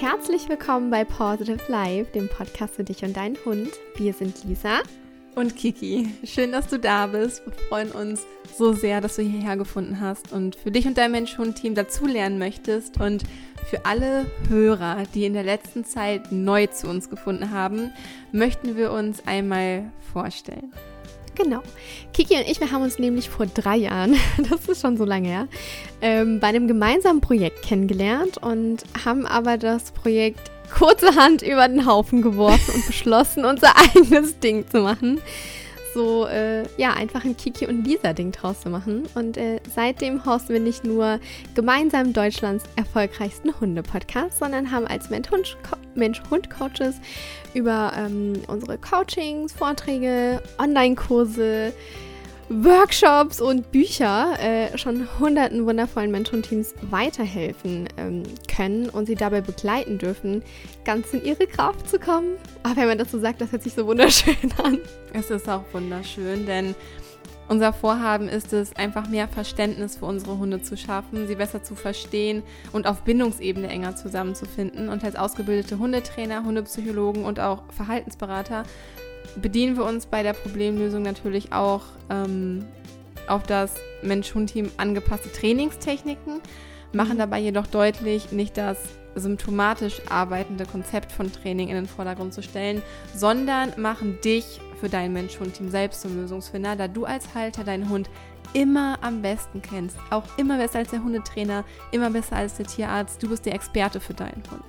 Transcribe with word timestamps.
herzlich 0.00 0.48
willkommen 0.48 0.88
bei 0.88 1.04
Positive 1.04 1.60
Life, 1.68 2.10
dem 2.12 2.26
Podcast 2.30 2.74
für 2.74 2.84
dich 2.84 3.04
und 3.04 3.14
deinen 3.14 3.36
Hund. 3.44 3.68
Wir 3.96 4.14
sind 4.14 4.44
Lisa 4.44 4.78
und 5.34 5.56
Kiki. 5.56 6.08
Schön, 6.24 6.52
dass 6.52 6.68
du 6.68 6.78
da 6.78 7.06
bist. 7.06 7.44
Wir 7.44 7.52
freuen 7.68 7.92
uns 7.92 8.24
so 8.56 8.72
sehr, 8.72 9.02
dass 9.02 9.16
du 9.16 9.22
hierher 9.22 9.58
gefunden 9.58 10.00
hast 10.00 10.32
und 10.32 10.56
für 10.56 10.70
dich 10.70 10.86
und 10.86 10.96
dein 10.96 11.10
Mensch-Hund-Team 11.10 11.74
dazulernen 11.74 12.38
möchtest. 12.38 12.98
Und 12.98 13.24
für 13.68 13.84
alle 13.84 14.24
Hörer, 14.48 15.04
die 15.14 15.26
in 15.26 15.34
der 15.34 15.44
letzten 15.44 15.84
Zeit 15.84 16.32
neu 16.32 16.66
zu 16.68 16.88
uns 16.88 17.10
gefunden 17.10 17.50
haben, 17.50 17.92
möchten 18.32 18.78
wir 18.78 18.92
uns 18.92 19.26
einmal 19.26 19.92
vorstellen. 20.14 20.72
Genau. 21.34 21.62
Kiki 22.12 22.34
und 22.34 22.48
ich, 22.48 22.60
wir 22.60 22.70
haben 22.70 22.82
uns 22.82 22.98
nämlich 22.98 23.30
vor 23.30 23.46
drei 23.46 23.76
Jahren, 23.76 24.16
das 24.50 24.66
ist 24.68 24.82
schon 24.82 24.96
so 24.96 25.04
lange 25.04 25.28
her, 25.28 25.48
ähm, 26.02 26.40
bei 26.40 26.48
einem 26.48 26.68
gemeinsamen 26.68 27.20
Projekt 27.20 27.62
kennengelernt 27.62 28.38
und 28.38 28.84
haben 29.04 29.26
aber 29.26 29.56
das 29.56 29.92
Projekt 29.92 30.50
kurzerhand 30.70 31.42
über 31.42 31.66
den 31.68 31.86
Haufen 31.86 32.22
geworfen 32.22 32.74
und 32.74 32.86
beschlossen, 32.86 33.44
unser 33.44 33.72
eigenes 33.94 34.38
Ding 34.38 34.68
zu 34.68 34.80
machen. 34.80 35.20
So, 35.92 36.26
äh, 36.26 36.62
ja, 36.76 36.92
einfach 36.92 37.24
ein 37.24 37.36
Kiki 37.36 37.66
und 37.66 37.84
Lisa-Ding 37.84 38.32
draus 38.32 38.60
zu 38.60 38.70
machen. 38.70 39.04
Und 39.14 39.36
äh, 39.36 39.60
seitdem 39.74 40.24
hosten 40.24 40.52
wir 40.52 40.60
nicht 40.60 40.84
nur 40.84 41.18
gemeinsam 41.54 42.12
Deutschlands 42.12 42.64
erfolgreichsten 42.76 43.58
Hunde-Podcast, 43.60 44.38
sondern 44.38 44.70
haben 44.70 44.86
als 44.86 45.10
Mensch-Hund-Coaches 45.10 46.96
über 47.54 47.92
ähm, 47.96 48.34
unsere 48.46 48.78
Coachings, 48.78 49.52
Vorträge, 49.52 50.42
Online-Kurse, 50.58 51.72
Workshops 52.52 53.40
und 53.40 53.70
Bücher 53.70 54.36
äh, 54.40 54.76
schon 54.76 55.08
hunderten 55.20 55.66
wundervollen 55.66 56.10
Mentorenteams 56.10 56.74
weiterhelfen 56.90 57.88
ähm, 57.96 58.24
können 58.52 58.88
und 58.88 59.06
sie 59.06 59.14
dabei 59.14 59.40
begleiten 59.40 59.98
dürfen, 59.98 60.42
ganz 60.84 61.14
in 61.14 61.24
ihre 61.24 61.46
Kraft 61.46 61.88
zu 61.88 62.00
kommen. 62.00 62.36
Aber 62.64 62.74
wenn 62.74 62.88
man 62.88 62.98
das 62.98 63.12
so 63.12 63.20
sagt, 63.20 63.40
das 63.40 63.52
hört 63.52 63.62
sich 63.62 63.74
so 63.74 63.86
wunderschön 63.86 64.34
an. 64.64 64.78
Es 65.12 65.30
ist 65.30 65.48
auch 65.48 65.62
wunderschön, 65.72 66.44
denn 66.44 66.74
unser 67.46 67.72
Vorhaben 67.72 68.28
ist 68.28 68.52
es, 68.52 68.74
einfach 68.74 69.08
mehr 69.08 69.28
Verständnis 69.28 69.98
für 69.98 70.06
unsere 70.06 70.36
Hunde 70.38 70.60
zu 70.60 70.76
schaffen, 70.76 71.28
sie 71.28 71.36
besser 71.36 71.62
zu 71.62 71.76
verstehen 71.76 72.42
und 72.72 72.88
auf 72.88 73.02
Bindungsebene 73.02 73.68
enger 73.68 73.94
zusammenzufinden. 73.94 74.88
Und 74.88 75.04
als 75.04 75.14
ausgebildete 75.14 75.78
Hundetrainer, 75.78 76.42
Hundepsychologen 76.42 77.24
und 77.24 77.38
auch 77.38 77.62
Verhaltensberater 77.72 78.64
bedienen 79.36 79.76
wir 79.76 79.84
uns 79.84 80.06
bei 80.06 80.22
der 80.22 80.32
Problemlösung 80.32 81.02
natürlich 81.02 81.52
auch 81.52 81.82
ähm, 82.08 82.64
auf 83.26 83.44
das 83.44 83.74
Mensch-Hund-Team 84.02 84.70
angepasste 84.76 85.30
Trainingstechniken, 85.32 86.40
machen 86.92 87.14
mhm. 87.14 87.18
dabei 87.18 87.38
jedoch 87.38 87.66
deutlich, 87.66 88.32
nicht 88.32 88.56
das 88.56 88.78
symptomatisch 89.14 90.02
arbeitende 90.08 90.66
Konzept 90.66 91.10
von 91.12 91.32
Training 91.32 91.68
in 91.68 91.74
den 91.74 91.86
Vordergrund 91.86 92.32
zu 92.32 92.42
stellen, 92.42 92.82
sondern 93.14 93.72
machen 93.76 94.18
dich 94.24 94.60
für 94.78 94.88
dein 94.88 95.12
Mensch-Hund-Team 95.12 95.68
selbst 95.68 96.02
zum 96.02 96.16
Lösungsfinder, 96.16 96.76
da 96.76 96.88
du 96.88 97.04
als 97.04 97.34
Halter 97.34 97.64
deinen 97.64 97.88
Hund 97.88 98.08
immer 98.52 98.98
am 99.02 99.22
besten 99.22 99.62
kennst. 99.62 99.96
Auch 100.10 100.24
immer 100.36 100.58
besser 100.58 100.78
als 100.78 100.90
der 100.90 101.02
Hundetrainer, 101.02 101.64
immer 101.92 102.10
besser 102.10 102.36
als 102.36 102.54
der 102.54 102.66
Tierarzt. 102.66 103.22
Du 103.22 103.28
bist 103.28 103.46
der 103.46 103.54
Experte 103.54 104.00
für 104.00 104.14
deinen 104.14 104.42
Hund. 104.50 104.64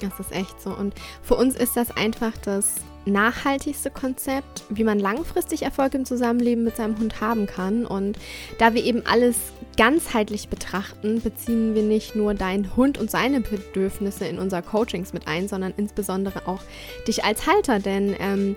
Das 0.00 0.18
ist 0.18 0.32
echt 0.32 0.60
so. 0.60 0.70
Und 0.70 0.94
für 1.22 1.36
uns 1.36 1.54
ist 1.54 1.76
das 1.76 1.96
einfach 1.96 2.32
das 2.38 2.76
nachhaltigste 3.04 3.90
Konzept, 3.90 4.64
wie 4.68 4.84
man 4.84 4.98
langfristig 4.98 5.62
Erfolg 5.62 5.94
im 5.94 6.04
Zusammenleben 6.04 6.64
mit 6.64 6.76
seinem 6.76 6.98
Hund 6.98 7.20
haben 7.20 7.46
kann. 7.46 7.86
Und 7.86 8.18
da 8.58 8.74
wir 8.74 8.84
eben 8.84 9.04
alles 9.06 9.36
ganzheitlich 9.76 10.48
betrachten, 10.48 11.20
beziehen 11.20 11.74
wir 11.74 11.82
nicht 11.82 12.14
nur 12.14 12.34
deinen 12.34 12.76
Hund 12.76 12.98
und 12.98 13.10
seine 13.10 13.40
Bedürfnisse 13.40 14.26
in 14.26 14.38
unser 14.38 14.62
Coachings 14.62 15.12
mit 15.12 15.28
ein, 15.28 15.48
sondern 15.48 15.74
insbesondere 15.76 16.46
auch 16.46 16.60
dich 17.06 17.24
als 17.24 17.46
Halter. 17.46 17.78
Denn 17.78 18.14
ähm, 18.18 18.56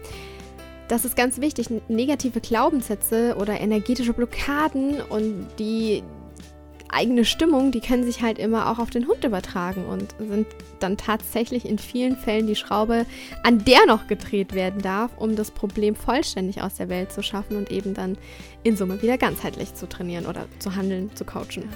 das 0.88 1.06
ist 1.06 1.16
ganz 1.16 1.42
wichtig. 1.42 1.68
Negative 1.88 2.42
Glaubenssätze 2.42 3.36
oder 3.40 3.60
energetische 3.60 4.14
Blockaden 4.14 5.02
und 5.02 5.48
die 5.58 6.04
eigene 6.92 7.26
Stimmung, 7.26 7.72
die 7.72 7.82
können 7.82 8.04
sich 8.04 8.22
halt 8.22 8.40
immer 8.40 8.72
auch 8.72 8.80
auf 8.80 8.90
den 8.90 9.08
Hund 9.08 9.24
übertragen 9.24 9.86
und 9.86 10.16
sind 10.20 10.48
dann 10.80 10.98
tatsächlich 10.98 11.66
in 11.66 11.78
vielen 11.78 12.18
Fällen 12.18 12.48
die 12.48 12.56
Schraube, 12.56 13.06
an 13.44 13.64
der 13.66 13.86
noch 13.88 14.08
gedreht 14.08 14.54
werden 14.54 14.82
darf, 14.82 15.12
um 15.18 15.36
das 15.36 15.52
Problem 15.52 15.96
vollständig 15.96 16.62
aus 16.62 16.76
der 16.76 16.90
Welt 16.90 17.12
zu 17.12 17.24
schaffen 17.24 17.58
und 17.58 17.72
eben 17.72 17.94
dann 17.94 18.18
in 18.64 18.78
Summe 18.78 19.02
wieder 19.02 19.18
ganzheitlich 19.18 19.74
zu 19.74 19.88
trainieren 19.88 20.26
oder 20.26 20.46
zu 20.60 20.76
handeln, 20.76 21.12
zu 21.16 21.26
coachen. 21.26 21.70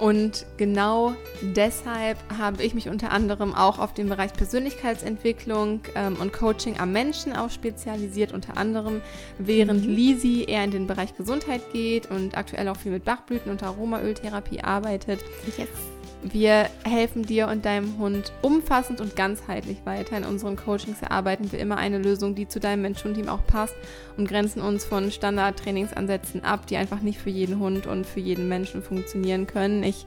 Und 0.00 0.46
genau 0.56 1.12
deshalb 1.42 2.16
habe 2.38 2.62
ich 2.62 2.72
mich 2.72 2.88
unter 2.88 3.12
anderem 3.12 3.54
auch 3.54 3.78
auf 3.78 3.92
den 3.92 4.08
Bereich 4.08 4.32
Persönlichkeitsentwicklung 4.32 5.82
ähm, 5.94 6.16
und 6.18 6.32
Coaching 6.32 6.80
am 6.80 6.92
Menschen 6.92 7.36
auch 7.36 7.50
spezialisiert, 7.50 8.32
unter 8.32 8.56
anderem, 8.56 9.02
während 9.38 9.84
mhm. 9.84 9.94
Lisi 9.94 10.44
eher 10.48 10.64
in 10.64 10.70
den 10.70 10.86
Bereich 10.86 11.14
Gesundheit 11.16 11.60
geht 11.74 12.10
und 12.10 12.34
aktuell 12.34 12.68
auch 12.68 12.78
viel 12.78 12.92
mit 12.92 13.04
Bachblüten 13.04 13.52
und 13.52 13.62
Aromaöltherapie 13.62 14.62
arbeitet. 14.62 15.20
Yes. 15.58 15.68
Wir 16.22 16.68
helfen 16.84 17.22
dir 17.22 17.48
und 17.48 17.64
deinem 17.64 17.96
Hund 17.98 18.32
umfassend 18.42 19.00
und 19.00 19.16
ganzheitlich 19.16 19.78
weiter. 19.84 20.18
In 20.18 20.24
unseren 20.24 20.56
Coachings 20.56 21.00
erarbeiten 21.00 21.50
wir 21.50 21.58
immer 21.58 21.78
eine 21.78 21.98
Lösung, 21.98 22.34
die 22.34 22.46
zu 22.46 22.60
deinem 22.60 22.82
Mensch-Hund-Team 22.82 23.28
auch 23.28 23.46
passt 23.46 23.74
und 24.16 24.28
grenzen 24.28 24.60
uns 24.60 24.84
von 24.84 25.10
Standard-Trainingsansätzen 25.10 26.44
ab, 26.44 26.66
die 26.66 26.76
einfach 26.76 27.00
nicht 27.00 27.18
für 27.18 27.30
jeden 27.30 27.58
Hund 27.58 27.86
und 27.86 28.06
für 28.06 28.20
jeden 28.20 28.48
Menschen 28.48 28.82
funktionieren 28.82 29.46
können. 29.46 29.82
Ich 29.82 30.06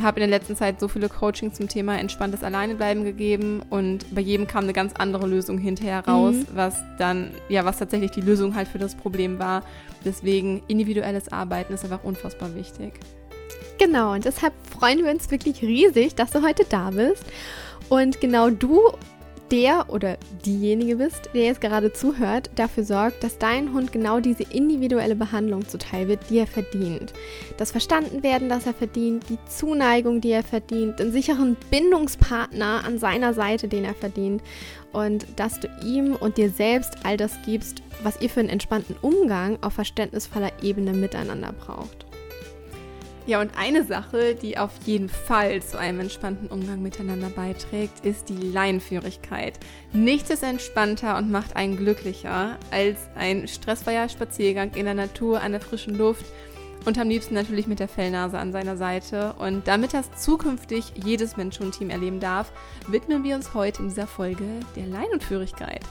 habe 0.00 0.20
in 0.20 0.30
der 0.30 0.38
letzten 0.38 0.54
Zeit 0.54 0.78
so 0.78 0.86
viele 0.86 1.08
Coachings 1.08 1.56
zum 1.56 1.68
Thema 1.68 1.98
entspanntes 1.98 2.44
Alleinebleiben 2.44 3.04
gegeben 3.04 3.62
und 3.68 4.14
bei 4.14 4.20
jedem 4.20 4.46
kam 4.46 4.64
eine 4.64 4.72
ganz 4.72 4.94
andere 4.94 5.26
Lösung 5.26 5.58
hinterher 5.58 6.06
raus, 6.06 6.36
mhm. 6.36 6.46
was 6.54 6.76
dann, 6.98 7.32
ja, 7.48 7.64
was 7.64 7.78
tatsächlich 7.78 8.12
die 8.12 8.20
Lösung 8.20 8.54
halt 8.54 8.68
für 8.68 8.78
das 8.78 8.94
Problem 8.94 9.40
war. 9.40 9.64
Deswegen 10.04 10.62
individuelles 10.68 11.32
Arbeiten 11.32 11.72
ist 11.72 11.84
einfach 11.84 12.04
unfassbar 12.04 12.54
wichtig. 12.54 12.92
Genau, 13.78 14.12
und 14.12 14.24
deshalb 14.24 14.54
freuen 14.68 15.04
wir 15.04 15.12
uns 15.12 15.30
wirklich 15.30 15.62
riesig, 15.62 16.16
dass 16.16 16.32
du 16.32 16.42
heute 16.42 16.64
da 16.68 16.90
bist. 16.90 17.24
Und 17.88 18.20
genau 18.20 18.50
du, 18.50 18.80
der 19.50 19.86
oder 19.88 20.18
diejenige 20.44 20.96
bist, 20.96 21.30
der 21.32 21.44
jetzt 21.44 21.60
gerade 21.60 21.92
zuhört, 21.92 22.50
dafür 22.56 22.84
sorgt, 22.84 23.24
dass 23.24 23.38
dein 23.38 23.72
Hund 23.72 23.92
genau 23.92 24.20
diese 24.20 24.42
individuelle 24.42 25.14
Behandlung 25.14 25.66
zuteil 25.66 26.08
wird, 26.08 26.28
die 26.28 26.38
er 26.38 26.46
verdient. 26.46 27.12
Das 27.56 27.70
Verstandenwerden, 27.70 28.48
das 28.48 28.66
er 28.66 28.74
verdient, 28.74 29.24
die 29.28 29.38
Zuneigung, 29.48 30.20
die 30.20 30.32
er 30.32 30.42
verdient, 30.42 30.98
den 30.98 31.12
sicheren 31.12 31.56
Bindungspartner 31.70 32.82
an 32.84 32.98
seiner 32.98 33.32
Seite, 33.32 33.68
den 33.68 33.84
er 33.84 33.94
verdient. 33.94 34.42
Und 34.92 35.26
dass 35.36 35.60
du 35.60 35.68
ihm 35.84 36.14
und 36.14 36.36
dir 36.36 36.50
selbst 36.50 36.96
all 37.04 37.16
das 37.16 37.32
gibst, 37.44 37.82
was 38.02 38.20
ihr 38.20 38.28
für 38.28 38.40
einen 38.40 38.48
entspannten 38.48 38.96
Umgang 39.02 39.58
auf 39.62 39.74
verständnisvoller 39.74 40.50
Ebene 40.62 40.92
miteinander 40.92 41.52
braucht. 41.52 42.07
Ja, 43.28 43.42
und 43.42 43.50
eine 43.58 43.84
Sache, 43.84 44.34
die 44.34 44.56
auf 44.56 44.70
jeden 44.86 45.10
Fall 45.10 45.62
zu 45.62 45.78
einem 45.78 46.00
entspannten 46.00 46.48
Umgang 46.48 46.80
miteinander 46.80 47.28
beiträgt, 47.28 48.02
ist 48.02 48.30
die 48.30 48.40
Leinenführigkeit. 48.40 49.60
Nichts 49.92 50.30
ist 50.30 50.42
entspannter 50.42 51.18
und 51.18 51.30
macht 51.30 51.54
einen 51.54 51.76
glücklicher 51.76 52.56
als 52.70 52.96
ein 53.16 53.46
stressfreier 53.46 54.08
Spaziergang 54.08 54.70
in 54.74 54.86
der 54.86 54.94
Natur, 54.94 55.42
an 55.42 55.52
der 55.52 55.60
frischen 55.60 55.98
Luft 55.98 56.24
und 56.86 56.98
am 56.98 57.10
liebsten 57.10 57.34
natürlich 57.34 57.66
mit 57.66 57.80
der 57.80 57.88
Fellnase 57.88 58.38
an 58.38 58.50
seiner 58.50 58.78
Seite. 58.78 59.34
Und 59.34 59.68
damit 59.68 59.92
das 59.92 60.10
zukünftig 60.16 60.94
jedes 61.04 61.36
Mensch-Hund-Team 61.36 61.90
erleben 61.90 62.20
darf, 62.20 62.50
widmen 62.86 63.24
wir 63.24 63.36
uns 63.36 63.52
heute 63.52 63.82
in 63.82 63.88
dieser 63.90 64.06
Folge 64.06 64.46
der 64.74 64.86
Leinenführigkeit. 64.86 65.82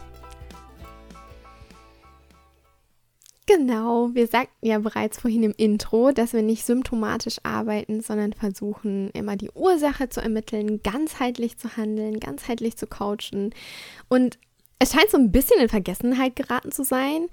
Genau, 3.48 4.10
wir 4.14 4.28
sagten 4.28 4.68
ja 4.68 4.78
bereits 4.78 5.22
vorhin 5.22 5.42
im 5.42 5.54
Intro, 5.56 6.12
dass 6.12 6.34
wir 6.34 6.42
nicht 6.42 6.66
symptomatisch 6.66 7.38
arbeiten, 7.44 8.02
sondern 8.02 8.34
versuchen 8.34 9.10
immer 9.12 9.38
die 9.38 9.52
Ursache 9.52 10.10
zu 10.10 10.20
ermitteln, 10.20 10.84
ganzheitlich 10.84 11.58
zu 11.58 11.78
handeln, 11.78 12.20
ganzheitlich 12.20 12.76
zu 12.76 12.88
coachen. 12.88 13.56
Und 14.10 14.38
es 14.80 14.92
scheint 14.92 15.10
so 15.10 15.18
ein 15.18 15.32
bisschen 15.32 15.62
in 15.62 15.70
Vergessenheit 15.70 16.36
geraten 16.36 16.74
zu 16.74 16.84
sein, 16.84 17.28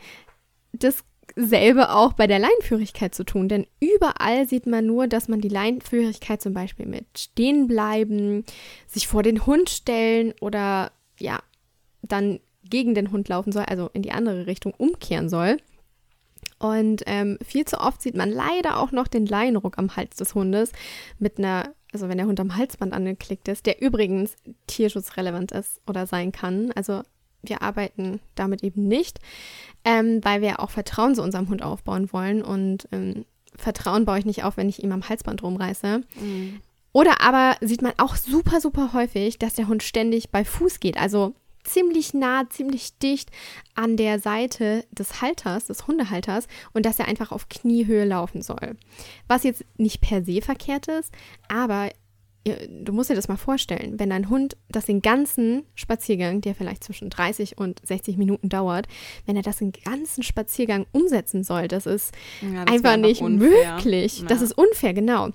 dasselbe 0.73 1.91
auch 1.93 2.13
bei 2.13 2.29
der 2.29 2.39
Leinführigkeit 2.39 3.13
zu 3.13 3.25
tun. 3.25 3.49
Denn 3.49 3.67
überall 3.81 4.47
sieht 4.49 4.67
man 4.67 4.87
nur, 4.87 5.09
dass 5.09 5.27
man 5.27 5.41
die 5.41 5.49
Leinführigkeit 5.49 6.41
zum 6.41 6.55
Beispiel 6.55 6.87
mit 6.87 7.07
stehen 7.19 7.67
bleiben, 7.67 8.45
sich 8.87 9.09
vor 9.09 9.25
den 9.25 9.47
Hund 9.47 9.69
stellen 9.69 10.33
oder 10.41 10.93
ja, 11.19 11.41
dann 12.03 12.39
gegen 12.63 12.95
den 12.95 13.11
Hund 13.11 13.29
laufen 13.29 13.51
soll, 13.51 13.65
also 13.65 13.91
in 13.95 14.03
die 14.03 14.13
andere 14.13 14.47
Richtung 14.47 14.73
umkehren 14.79 15.29
soll. 15.29 15.57
Und 16.65 17.03
ähm, 17.05 17.37
viel 17.45 17.67
zu 17.67 17.79
oft 17.79 18.01
sieht 18.01 18.17
man 18.17 18.31
leider 18.31 18.79
auch 18.81 18.91
noch 18.91 19.07
den 19.07 19.27
Leinenruck 19.27 19.77
am 19.77 19.97
Hals 19.97 20.17
des 20.17 20.35
Hundes 20.35 20.73
mit 21.19 21.37
einer, 21.37 21.75
also 21.93 22.09
wenn 22.09 22.17
der 22.17 22.27
Hund 22.27 22.41
am 22.41 22.57
Halsband 22.57 22.95
angeklickt 22.95 23.49
ist, 23.49 23.67
der 23.67 23.83
übrigens 23.83 24.35
tierschutzrelevant 24.67 25.53
ist 25.53 25.83
oder 25.87 26.07
sein 26.07 26.33
kann. 26.33 26.73
Also 26.75 27.03
wir 27.43 27.61
arbeiten 27.61 28.21
damit 28.35 28.65
eben 28.65 28.89
nicht, 28.89 29.19
ähm, 29.85 30.25
weil 30.25 30.41
wir 30.41 30.59
auch 30.61 30.71
Vertrauen 30.71 31.15
zu 31.15 31.23
unserem 31.23 31.51
Hund 31.51 31.63
aufbauen 31.63 32.11
wollen. 32.15 32.41
Und 32.41 32.89
ähm, 32.93 33.27
Vertrauen 33.55 34.07
baue 34.07 34.21
ich 34.21 34.25
nicht 34.25 34.43
auf, 34.43 34.57
wenn 34.57 34.71
ich 34.71 34.83
ihm 34.83 34.93
am 34.93 35.07
Halsband 35.07 35.43
rumreiße. 35.43 36.01
Mhm. 36.19 36.63
Oder 36.93 37.21
aber 37.21 37.57
sieht 37.61 37.83
man 37.83 37.93
auch 37.99 38.17
super, 38.17 38.63
super 38.63 38.95
häufig, 38.95 39.39
dass 39.39 39.53
der 39.53 39.69
Hund 39.69 39.83
ständig 39.83 40.31
bei 40.31 40.47
Fuß 40.47 40.81
geht. 40.81 40.97
Also 40.97 41.35
ziemlich 41.65 42.15
nah, 42.15 42.49
ziemlich 42.49 42.99
dicht 42.99 43.31
an 43.75 43.97
der 43.97 44.19
Seite 44.21 44.85
des 44.91 45.21
Halters, 45.21 45.67
des 45.67 45.87
Hundehalters 45.87 46.47
und 46.73 46.87
dass 46.87 46.99
er 46.99 47.09
einfach 47.09 47.33
auf 47.33 47.49
Kniehöhe 47.49 48.05
laufen 48.05 48.43
soll. 48.43 48.77
Was 49.27 49.45
jetzt 49.45 49.65
nicht 49.77 50.01
per 50.01 50.25
se 50.25 50.41
verkehrt 50.43 50.89
ist, 50.89 51.13
aber 51.49 51.91
du 52.69 52.93
musst 52.93 53.11
dir 53.11 53.15
das 53.15 53.29
mal 53.29 53.37
vorstellen, 53.37 53.99
wenn 53.99 54.11
dein 54.11 54.29
Hund 54.29 54.57
das 54.69 54.87
den 54.87 55.01
ganzen 55.01 55.65
Spaziergang, 55.75 56.41
der 56.41 56.55
vielleicht 56.55 56.85
zwischen 56.85 57.11
30 57.11 57.59
und 57.59 57.81
60 57.85 58.17
Minuten 58.19 58.49
dauert, 58.49 58.87
wenn 59.27 59.37
er 59.37 59.43
das 59.43 59.59
den 59.59 59.73
ganzen 59.73 60.23
Spaziergang 60.23 60.87
umsetzen 60.93 61.43
soll, 61.43 61.69
das 61.69 61.87
ist 61.87 62.13
ja, 62.43 62.65
das 62.65 62.75
einfach 62.75 62.97
nicht 62.97 63.23
unfair. 63.23 63.77
möglich. 63.77 64.21
Ja. 64.21 64.27
Das 64.27 64.43
ist 64.43 64.53
unfair, 64.53 64.93
genau. 64.93 65.31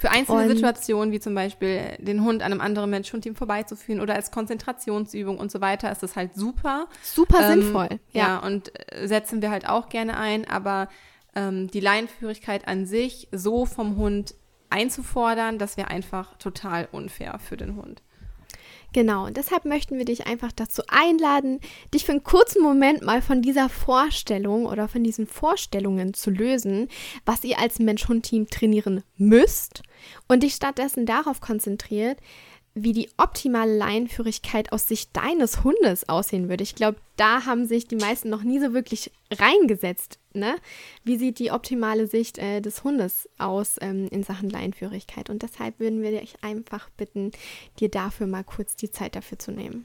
Für 0.00 0.10
einzelne 0.10 0.44
und 0.44 0.48
Situationen, 0.48 1.12
wie 1.12 1.20
zum 1.20 1.34
Beispiel 1.34 1.94
den 1.98 2.24
Hund 2.24 2.42
an 2.42 2.52
einem 2.52 2.62
anderen 2.62 2.88
Mensch 2.88 3.12
und 3.12 3.26
ihm 3.26 3.34
vorbeizuführen 3.34 4.00
oder 4.00 4.14
als 4.14 4.30
Konzentrationsübung 4.30 5.36
und 5.36 5.52
so 5.52 5.60
weiter, 5.60 5.92
ist 5.92 6.02
das 6.02 6.16
halt 6.16 6.34
super. 6.34 6.86
Super 7.02 7.40
ähm, 7.42 7.60
sinnvoll. 7.60 7.88
Ja. 8.12 8.20
ja, 8.20 8.38
und 8.38 8.72
äh, 8.94 9.06
setzen 9.06 9.42
wir 9.42 9.50
halt 9.50 9.68
auch 9.68 9.90
gerne 9.90 10.16
ein, 10.16 10.48
aber 10.48 10.88
ähm, 11.34 11.68
die 11.68 11.80
Leinenführigkeit 11.80 12.66
an 12.66 12.86
sich 12.86 13.28
so 13.30 13.66
vom 13.66 13.96
Hund 13.96 14.34
einzufordern, 14.70 15.58
das 15.58 15.76
wäre 15.76 15.88
einfach 15.88 16.34
total 16.38 16.88
unfair 16.90 17.38
für 17.38 17.58
den 17.58 17.76
Hund. 17.76 18.00
Genau, 18.92 19.26
und 19.26 19.36
deshalb 19.36 19.64
möchten 19.64 19.98
wir 19.98 20.04
dich 20.04 20.26
einfach 20.26 20.50
dazu 20.50 20.82
einladen, 20.88 21.60
dich 21.94 22.04
für 22.04 22.12
einen 22.12 22.24
kurzen 22.24 22.60
Moment 22.60 23.02
mal 23.02 23.22
von 23.22 23.40
dieser 23.40 23.68
Vorstellung 23.68 24.66
oder 24.66 24.88
von 24.88 25.04
diesen 25.04 25.28
Vorstellungen 25.28 26.12
zu 26.12 26.30
lösen, 26.30 26.88
was 27.24 27.44
ihr 27.44 27.60
als 27.60 27.78
Mensch-Hund-Team 27.78 28.48
trainieren 28.48 29.04
müsst 29.16 29.82
und 30.26 30.42
dich 30.42 30.54
stattdessen 30.54 31.06
darauf 31.06 31.40
konzentriert, 31.40 32.18
wie 32.74 32.92
die 32.92 33.10
optimale 33.16 33.76
Leinenführigkeit 33.76 34.72
aus 34.72 34.86
Sicht 34.86 35.16
deines 35.16 35.64
Hundes 35.64 36.08
aussehen 36.08 36.48
würde. 36.48 36.62
Ich 36.62 36.74
glaube, 36.74 36.98
da 37.16 37.44
haben 37.44 37.66
sich 37.66 37.88
die 37.88 37.96
meisten 37.96 38.30
noch 38.30 38.42
nie 38.42 38.60
so 38.60 38.72
wirklich 38.72 39.10
reingesetzt. 39.32 40.18
Ne? 40.32 40.56
Wie 41.02 41.16
sieht 41.16 41.38
die 41.40 41.50
optimale 41.50 42.06
Sicht 42.06 42.38
äh, 42.38 42.60
des 42.60 42.84
Hundes 42.84 43.28
aus 43.38 43.76
ähm, 43.80 44.08
in 44.10 44.22
Sachen 44.22 44.50
Leinenführigkeit? 44.50 45.30
Und 45.30 45.42
deshalb 45.42 45.80
würden 45.80 46.02
wir 46.02 46.18
dich 46.18 46.36
einfach 46.42 46.88
bitten, 46.90 47.32
dir 47.80 47.88
dafür 47.88 48.26
mal 48.28 48.44
kurz 48.44 48.76
die 48.76 48.90
Zeit 48.90 49.16
dafür 49.16 49.38
zu 49.38 49.50
nehmen. 49.50 49.84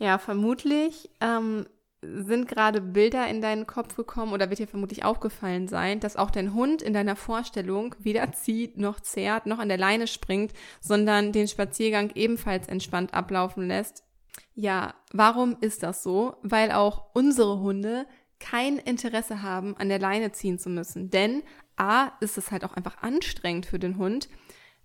Ja, 0.00 0.16
vermutlich 0.18 1.10
ähm, 1.20 1.66
sind 2.02 2.48
gerade 2.48 2.80
Bilder 2.80 3.28
in 3.28 3.42
deinen 3.42 3.66
Kopf 3.66 3.94
gekommen 3.94 4.32
oder 4.32 4.48
wird 4.48 4.58
dir 4.58 4.66
vermutlich 4.66 5.04
aufgefallen 5.04 5.68
sein, 5.68 6.00
dass 6.00 6.16
auch 6.16 6.30
dein 6.30 6.54
Hund 6.54 6.80
in 6.80 6.94
deiner 6.94 7.16
Vorstellung 7.16 7.94
weder 7.98 8.32
zieht 8.32 8.78
noch 8.78 9.00
zerrt 9.00 9.46
noch 9.46 9.58
an 9.58 9.68
der 9.68 9.78
Leine 9.78 10.06
springt, 10.06 10.52
sondern 10.80 11.32
den 11.32 11.46
Spaziergang 11.46 12.10
ebenfalls 12.14 12.68
entspannt 12.68 13.12
ablaufen 13.12 13.68
lässt. 13.68 14.04
Ja, 14.54 14.94
warum 15.12 15.56
ist 15.60 15.82
das 15.82 16.02
so? 16.02 16.36
Weil 16.42 16.72
auch 16.72 17.14
unsere 17.14 17.60
Hunde 17.60 18.06
kein 18.38 18.78
Interesse 18.78 19.42
haben, 19.42 19.76
an 19.76 19.90
der 19.90 19.98
Leine 19.98 20.32
ziehen 20.32 20.58
zu 20.58 20.70
müssen. 20.70 21.10
Denn 21.10 21.42
A 21.76 22.12
ist 22.20 22.38
es 22.38 22.50
halt 22.50 22.64
auch 22.64 22.72
einfach 22.72 23.02
anstrengend 23.02 23.66
für 23.66 23.78
den 23.78 23.98
Hund. 23.98 24.28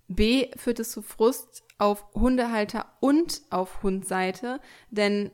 B 0.08 0.50
führt 0.56 0.80
es 0.80 0.90
zu 0.90 1.02
Frust 1.02 1.64
auf 1.78 2.06
Hundehalter 2.14 2.86
und 3.00 3.42
auf 3.50 3.82
Hundseite, 3.82 4.60
denn 4.90 5.30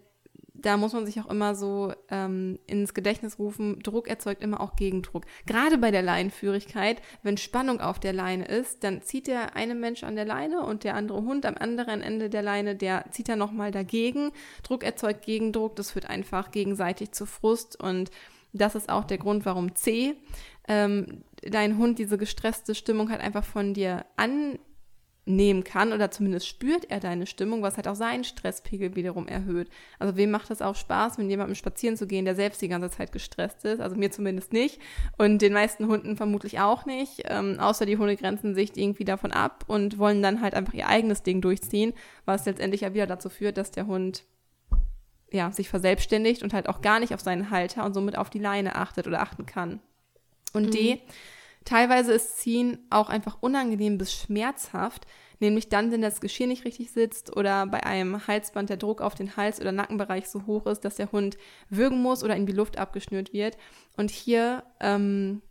da 0.63 0.77
muss 0.77 0.93
man 0.93 1.07
sich 1.07 1.21
auch 1.21 1.29
immer 1.29 1.55
so 1.55 1.93
ähm, 2.09 2.59
ins 2.67 2.95
Gedächtnis 2.95 3.39
rufen, 3.39 3.81
Druck 3.81 4.09
erzeugt 4.09 4.43
immer 4.43 4.61
auch 4.61 4.77
Gegendruck. 4.77 5.25
Gerade 5.47 5.79
bei 5.79 5.91
der 5.91 6.03
Leinenführigkeit, 6.03 7.03
wenn 7.23 7.37
Spannung 7.37 7.81
auf 7.81 8.01
der 8.01 8.13
Leine 8.13 8.47
ist, 8.47 8.85
dann 8.85 9.03
zieht 9.03 9.27
der 9.27 9.57
eine 9.57 9.75
Mensch 9.75 10.05
an 10.05 10.17
der 10.17 10.25
Leine 10.25 10.65
und 10.65 10.85
der 10.85 10.95
andere 10.95 11.23
Hund 11.23 11.45
am 11.45 11.57
anderen 11.57 12.01
Ende 12.01 12.31
der 12.31 12.43
Leine, 12.43 12.77
der 12.77 13.05
zieht 13.11 13.29
dann 13.29 13.39
nochmal 13.39 13.71
dagegen. 13.71 14.33
Druck 14.63 14.85
erzeugt 14.85 15.25
Gegendruck, 15.25 15.77
das 15.77 15.91
führt 15.91 16.09
einfach 16.09 16.51
gegenseitig 16.51 17.13
zu 17.13 17.27
Frust 17.27 17.81
und 17.81 18.11
das 18.53 18.75
ist 18.75 18.91
auch 18.91 19.05
der 19.05 19.19
Grund, 19.19 19.47
warum 19.47 19.75
C 19.75 20.15
ähm, 20.69 21.25
dein 21.43 21.79
Hund 21.79 21.99
diese 21.99 22.19
gestresste 22.19 22.75
Stimmung 22.75 23.11
halt 23.11 23.21
einfach 23.21 23.45
von 23.45 23.75
dir 23.75 24.05
an 24.17 24.59
nehmen 25.25 25.63
kann 25.63 25.93
oder 25.93 26.11
zumindest 26.11 26.49
spürt 26.49 26.91
er 26.91 26.99
deine 26.99 27.27
Stimmung, 27.27 27.63
was 27.63 27.77
halt 27.77 27.87
auch 27.87 27.95
seinen 27.95 28.25
Stresspegel 28.25 28.97
wiederum 28.97 29.29
erhöht. 29.29 29.69
Also 30.01 30.17
wem 30.17 30.33
macht 30.33 30.51
es 30.51 30.61
auch 30.61 30.75
Spaß, 30.75 31.19
mit 31.19 31.29
jemandem 31.29 31.55
spazieren 31.55 31.97
zu 31.97 32.09
gehen, 32.09 32.25
der 32.25 32.35
selbst 32.35 32.61
die 32.61 32.69
ganze 32.69 32.91
Zeit 32.91 33.13
gestresst 33.13 33.65
ist? 33.65 33.81
Also 33.81 33.95
mir 33.95 34.11
zumindest 34.11 34.53
nicht 34.53 34.81
und 35.19 35.41
den 35.41 35.53
meisten 35.53 35.87
Hunden 35.87 36.17
vermutlich 36.17 36.59
auch 36.59 36.87
nicht. 36.87 37.23
Ähm, 37.27 37.61
außer 37.61 37.87
die 37.87 37.99
Hunde 37.99 38.17
grenzen 38.17 38.55
sich 38.55 38.77
irgendwie 38.77 39.05
davon 39.05 39.31
ab 39.31 39.65
und 39.69 39.99
wollen 39.99 40.23
dann 40.23 40.41
halt 40.41 40.55
einfach 40.55 40.75
ihr 40.75 40.89
eigenes 40.89 41.23
Ding 41.23 41.41
durchziehen, 41.41 41.93
was 42.25 42.45
letztendlich 42.45 42.81
ja 42.81 42.93
wieder 42.93 43.07
dazu 43.07 43.29
führt, 43.29 43.59
dass 43.59 43.71
der 43.71 43.87
Hund 43.87 44.25
ja 45.31 45.53
sich 45.53 45.69
verselbstständigt 45.69 46.43
und 46.43 46.53
halt 46.53 46.69
auch 46.69 46.81
gar 46.83 46.99
nicht 46.99 47.15
auf 47.15 47.21
seinen 47.21 47.51
Halter 47.51 47.85
und 47.85 47.95
somit 47.95 48.19
auf 48.19 48.29
die 48.29 48.41
Leine 48.41 48.75
achtet 48.75 49.07
oder 49.07 49.23
achten 49.23 49.47
kann. 49.47 49.81
Und 50.53 50.67
mhm. 50.67 50.71
D 50.73 51.01
Teilweise 51.65 52.13
ist 52.13 52.39
Ziehen 52.39 52.79
auch 52.91 53.09
einfach 53.09 53.39
unangenehm 53.41 53.99
bis 53.99 54.13
schmerzhaft, 54.13 55.07
nämlich 55.41 55.69
dann, 55.69 55.93
wenn 55.93 56.03
das 56.03 56.21
Geschirr 56.21 56.47
nicht 56.47 56.65
richtig 56.65 56.91
sitzt 56.91 57.37
oder 57.37 57.67
bei 57.67 57.85
einem 57.85 58.27
Halsband 58.27 58.71
der 58.71 58.77
Druck 58.77 59.01
auf 59.01 59.15
den 59.15 59.37
Hals- 59.37 59.61
oder 59.61 59.73
Nackenbereich 59.73 60.29
so 60.29 60.47
hoch 60.47 60.67
ist, 60.67 60.81
dass 60.81 60.97
der 60.97 61.13
Hund 61.13 61.37
würgen 61.69 62.03
muss 62.03 62.25
oder 62.25 62.37
in 62.37 62.47
die 62.47 62.53
Luft 62.53 62.79
abgeschnürt 62.79 63.33
wird. 63.33 63.57
Und 63.97 64.11
hier 64.11 64.65
ähm, 64.81 65.43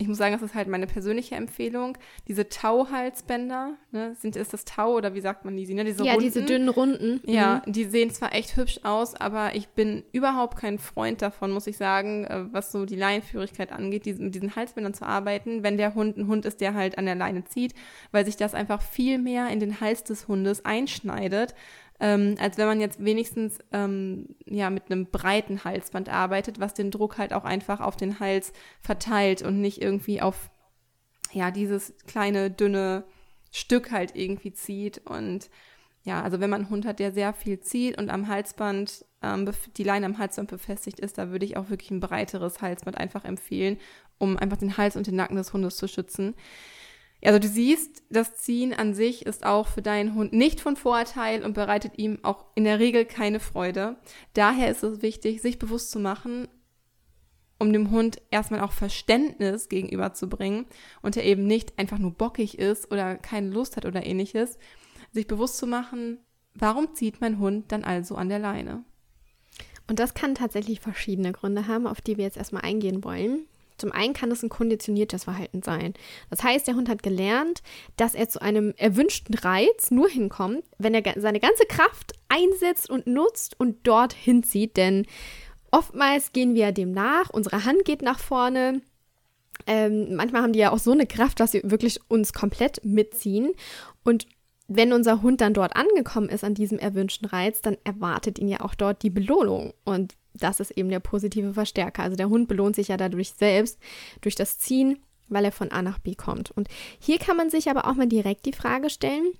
ich 0.00 0.08
muss 0.08 0.16
sagen, 0.16 0.32
das 0.32 0.40
ist 0.40 0.54
halt 0.54 0.66
meine 0.66 0.86
persönliche 0.86 1.34
Empfehlung. 1.34 1.98
Diese 2.26 2.48
Tau-Halsbänder, 2.48 3.74
ne, 3.92 4.16
sind, 4.18 4.34
ist 4.34 4.54
das 4.54 4.64
Tau 4.64 4.94
oder 4.94 5.14
wie 5.14 5.20
sagt 5.20 5.44
man 5.44 5.54
die? 5.56 5.74
Ne? 5.74 5.84
Diese 5.84 6.04
ja, 6.04 6.12
Runden. 6.12 6.24
diese 6.24 6.42
dünnen 6.42 6.70
Runden. 6.70 7.20
Ja, 7.26 7.62
mhm. 7.66 7.72
die 7.72 7.84
sehen 7.84 8.10
zwar 8.10 8.34
echt 8.34 8.56
hübsch 8.56 8.80
aus, 8.82 9.14
aber 9.14 9.54
ich 9.54 9.68
bin 9.68 10.02
überhaupt 10.12 10.56
kein 10.56 10.78
Freund 10.78 11.20
davon, 11.20 11.50
muss 11.50 11.66
ich 11.66 11.76
sagen, 11.76 12.24
äh, 12.24 12.44
was 12.50 12.72
so 12.72 12.86
die 12.86 12.96
Leinenführigkeit 12.96 13.72
angeht, 13.72 14.06
die, 14.06 14.14
mit 14.14 14.34
diesen 14.34 14.56
Halsbändern 14.56 14.94
zu 14.94 15.04
arbeiten, 15.04 15.62
wenn 15.62 15.76
der 15.76 15.94
Hund 15.94 16.16
ein 16.16 16.28
Hund 16.28 16.46
ist, 16.46 16.62
der 16.62 16.72
halt 16.72 16.96
an 16.96 17.04
der 17.04 17.14
Leine 17.14 17.44
zieht, 17.44 17.74
weil 18.10 18.24
sich 18.24 18.36
das 18.36 18.54
einfach 18.54 18.80
viel 18.80 19.18
mehr 19.18 19.50
in 19.50 19.60
den 19.60 19.82
Hals 19.82 20.02
des 20.02 20.28
Hundes 20.28 20.64
einschneidet 20.64 21.54
ähm, 22.00 22.36
als 22.40 22.58
wenn 22.58 22.66
man 22.66 22.80
jetzt 22.80 23.04
wenigstens 23.04 23.58
ähm, 23.72 24.34
ja 24.46 24.70
mit 24.70 24.90
einem 24.90 25.06
breiten 25.06 25.64
Halsband 25.64 26.08
arbeitet, 26.08 26.58
was 26.58 26.74
den 26.74 26.90
Druck 26.90 27.18
halt 27.18 27.32
auch 27.32 27.44
einfach 27.44 27.80
auf 27.80 27.96
den 27.96 28.20
Hals 28.20 28.52
verteilt 28.80 29.42
und 29.42 29.60
nicht 29.60 29.82
irgendwie 29.82 30.20
auf 30.20 30.50
ja 31.32 31.50
dieses 31.50 31.94
kleine 32.06 32.50
dünne 32.50 33.04
Stück 33.52 33.90
halt 33.90 34.16
irgendwie 34.16 34.52
zieht 34.52 35.06
und 35.06 35.50
ja, 36.02 36.22
also 36.22 36.40
wenn 36.40 36.50
man 36.50 36.62
einen 36.62 36.70
Hund 36.70 36.86
hat, 36.86 36.98
der 36.98 37.12
sehr 37.12 37.34
viel 37.34 37.60
zieht 37.60 37.98
und 37.98 38.08
am 38.08 38.28
Halsband, 38.28 39.04
ähm, 39.22 39.50
die 39.76 39.84
Leine 39.84 40.06
am 40.06 40.18
Halsband 40.18 40.48
befestigt 40.48 40.98
ist, 40.98 41.18
da 41.18 41.30
würde 41.30 41.44
ich 41.44 41.56
auch 41.56 41.68
wirklich 41.68 41.90
ein 41.90 42.00
breiteres 42.00 42.62
Halsband 42.62 42.96
einfach 42.96 43.24
empfehlen, 43.24 43.78
um 44.18 44.38
einfach 44.38 44.56
den 44.56 44.78
Hals 44.78 44.96
und 44.96 45.06
den 45.06 45.16
Nacken 45.16 45.36
des 45.36 45.52
Hundes 45.52 45.76
zu 45.76 45.88
schützen. 45.88 46.34
Also 47.22 47.38
du 47.38 47.48
siehst, 47.48 48.02
das 48.08 48.36
Ziehen 48.36 48.72
an 48.72 48.94
sich 48.94 49.26
ist 49.26 49.44
auch 49.44 49.66
für 49.66 49.82
deinen 49.82 50.14
Hund 50.14 50.32
nicht 50.32 50.60
von 50.60 50.76
Vorteil 50.76 51.44
und 51.44 51.52
bereitet 51.52 51.98
ihm 51.98 52.18
auch 52.22 52.46
in 52.54 52.64
der 52.64 52.78
Regel 52.78 53.04
keine 53.04 53.40
Freude. 53.40 53.96
Daher 54.32 54.70
ist 54.70 54.82
es 54.82 55.02
wichtig, 55.02 55.42
sich 55.42 55.58
bewusst 55.58 55.90
zu 55.90 55.98
machen, 55.98 56.48
um 57.58 57.72
dem 57.74 57.90
Hund 57.90 58.22
erstmal 58.30 58.60
auch 58.60 58.72
Verständnis 58.72 59.68
gegenüberzubringen 59.68 60.64
und 61.02 61.16
er 61.16 61.24
eben 61.24 61.46
nicht 61.46 61.78
einfach 61.78 61.98
nur 61.98 62.12
bockig 62.12 62.58
ist 62.58 62.90
oder 62.90 63.16
keine 63.16 63.50
Lust 63.50 63.76
hat 63.76 63.84
oder 63.84 64.06
ähnliches, 64.06 64.58
sich 65.12 65.26
bewusst 65.26 65.58
zu 65.58 65.66
machen, 65.66 66.18
warum 66.54 66.94
zieht 66.94 67.20
mein 67.20 67.38
Hund 67.38 67.70
dann 67.70 67.84
also 67.84 68.14
an 68.14 68.30
der 68.30 68.38
Leine? 68.38 68.84
Und 69.88 69.98
das 69.98 70.14
kann 70.14 70.34
tatsächlich 70.34 70.80
verschiedene 70.80 71.32
Gründe 71.32 71.66
haben, 71.66 71.86
auf 71.86 72.00
die 72.00 72.16
wir 72.16 72.24
jetzt 72.24 72.36
erstmal 72.36 72.62
eingehen 72.62 73.04
wollen. 73.04 73.46
Zum 73.80 73.92
einen 73.92 74.12
kann 74.12 74.30
es 74.30 74.42
ein 74.42 74.48
konditioniertes 74.48 75.24
Verhalten 75.24 75.62
sein. 75.62 75.94
Das 76.28 76.42
heißt, 76.42 76.66
der 76.68 76.74
Hund 76.74 76.88
hat 76.88 77.02
gelernt, 77.02 77.62
dass 77.96 78.14
er 78.14 78.28
zu 78.28 78.42
einem 78.42 78.74
erwünschten 78.76 79.34
Reiz 79.34 79.90
nur 79.90 80.08
hinkommt, 80.08 80.62
wenn 80.78 80.94
er 80.94 81.02
seine 81.20 81.40
ganze 81.40 81.64
Kraft 81.64 82.12
einsetzt 82.28 82.90
und 82.90 83.06
nutzt 83.06 83.58
und 83.58 83.78
dort 83.84 84.12
hinzieht. 84.12 84.76
Denn 84.76 85.06
oftmals 85.70 86.32
gehen 86.32 86.54
wir 86.54 86.72
dem 86.72 86.92
nach, 86.92 87.30
unsere 87.30 87.64
Hand 87.64 87.84
geht 87.84 88.02
nach 88.02 88.18
vorne. 88.18 88.82
Ähm, 89.66 90.14
manchmal 90.14 90.42
haben 90.42 90.52
die 90.52 90.58
ja 90.58 90.72
auch 90.72 90.78
so 90.78 90.92
eine 90.92 91.06
Kraft, 91.06 91.40
dass 91.40 91.52
sie 91.52 91.62
wirklich 91.64 92.00
uns 92.08 92.32
komplett 92.32 92.84
mitziehen. 92.84 93.52
Und 94.04 94.26
wenn 94.68 94.92
unser 94.92 95.20
Hund 95.22 95.40
dann 95.40 95.52
dort 95.52 95.74
angekommen 95.74 96.28
ist 96.28 96.44
an 96.44 96.54
diesem 96.54 96.78
erwünschten 96.78 97.28
Reiz, 97.28 97.60
dann 97.60 97.76
erwartet 97.82 98.38
ihn 98.38 98.48
ja 98.48 98.60
auch 98.60 98.74
dort 98.74 99.02
die 99.02 99.10
Belohnung. 99.10 99.74
Und 99.84 100.14
das 100.34 100.60
ist 100.60 100.72
eben 100.72 100.88
der 100.88 101.00
positive 101.00 101.54
Verstärker. 101.54 102.02
Also 102.02 102.16
der 102.16 102.28
Hund 102.28 102.48
belohnt 102.48 102.76
sich 102.76 102.88
ja 102.88 102.96
dadurch 102.96 103.32
selbst, 103.32 103.78
durch 104.20 104.34
das 104.34 104.58
Ziehen, 104.58 104.98
weil 105.28 105.44
er 105.44 105.52
von 105.52 105.70
A 105.70 105.82
nach 105.82 105.98
B 105.98 106.14
kommt. 106.14 106.50
Und 106.50 106.68
hier 106.98 107.18
kann 107.18 107.36
man 107.36 107.50
sich 107.50 107.70
aber 107.70 107.86
auch 107.86 107.94
mal 107.94 108.08
direkt 108.08 108.46
die 108.46 108.52
Frage 108.52 108.90
stellen, 108.90 109.32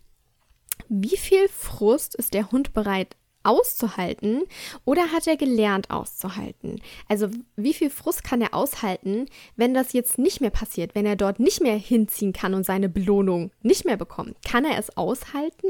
wie 0.89 1.17
viel 1.17 1.49
Frust 1.49 2.15
ist 2.15 2.35
der 2.35 2.51
Hund 2.51 2.73
bereit 2.73 3.17
auszuhalten 3.43 4.43
oder 4.85 5.13
hat 5.13 5.27
er 5.27 5.37
gelernt 5.37 5.91
auszuhalten? 5.91 6.81
Also 7.09 7.29
wie 7.57 7.75
viel 7.75 7.91
Frust 7.91 8.25
kann 8.25 8.43
er 8.43 8.55
aushalten, 8.55 9.27
wenn 9.57 9.75
das 9.75 9.93
jetzt 9.93 10.19
nicht 10.19 10.41
mehr 10.41 10.51
passiert, 10.51 10.95
wenn 10.95 11.07
er 11.07 11.17
dort 11.17 11.41
nicht 11.41 11.61
mehr 11.61 11.77
hinziehen 11.77 12.33
kann 12.33 12.55
und 12.55 12.65
seine 12.65 12.89
Belohnung 12.89 13.51
nicht 13.63 13.85
mehr 13.85 13.97
bekommt? 13.97 14.37
Kann 14.45 14.65
er 14.65 14.79
es 14.79 14.97
aushalten? 14.97 15.69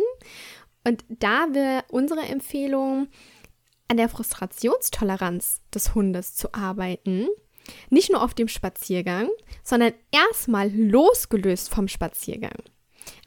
Und 0.87 1.05
da 1.09 1.49
wäre 1.53 1.85
unsere 1.89 2.23
Empfehlung, 2.23 3.09
an 3.91 3.97
der 3.97 4.09
Frustrationstoleranz 4.09 5.63
des 5.75 5.97
Hundes 5.97 6.37
zu 6.37 6.55
arbeiten. 6.55 7.27
Nicht 7.91 8.11
nur 8.11 8.23
auf 8.23 8.35
dem 8.35 8.47
Spaziergang, 8.47 9.29
sondern 9.65 9.93
erstmal 10.13 10.71
losgelöst 10.71 11.75
vom 11.75 11.89
Spaziergang. 11.89 12.57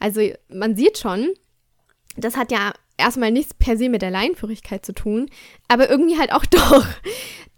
Also 0.00 0.22
man 0.48 0.74
sieht 0.74 0.96
schon, 0.98 1.34
das 2.16 2.36
hat 2.36 2.50
ja 2.50 2.72
erstmal 2.96 3.30
nichts 3.30 3.52
per 3.52 3.76
se 3.76 3.90
mit 3.90 4.00
der 4.00 4.10
Leinführigkeit 4.10 4.86
zu 4.86 4.94
tun, 4.94 5.28
aber 5.68 5.90
irgendwie 5.90 6.18
halt 6.18 6.32
auch 6.32 6.46
doch. 6.46 6.86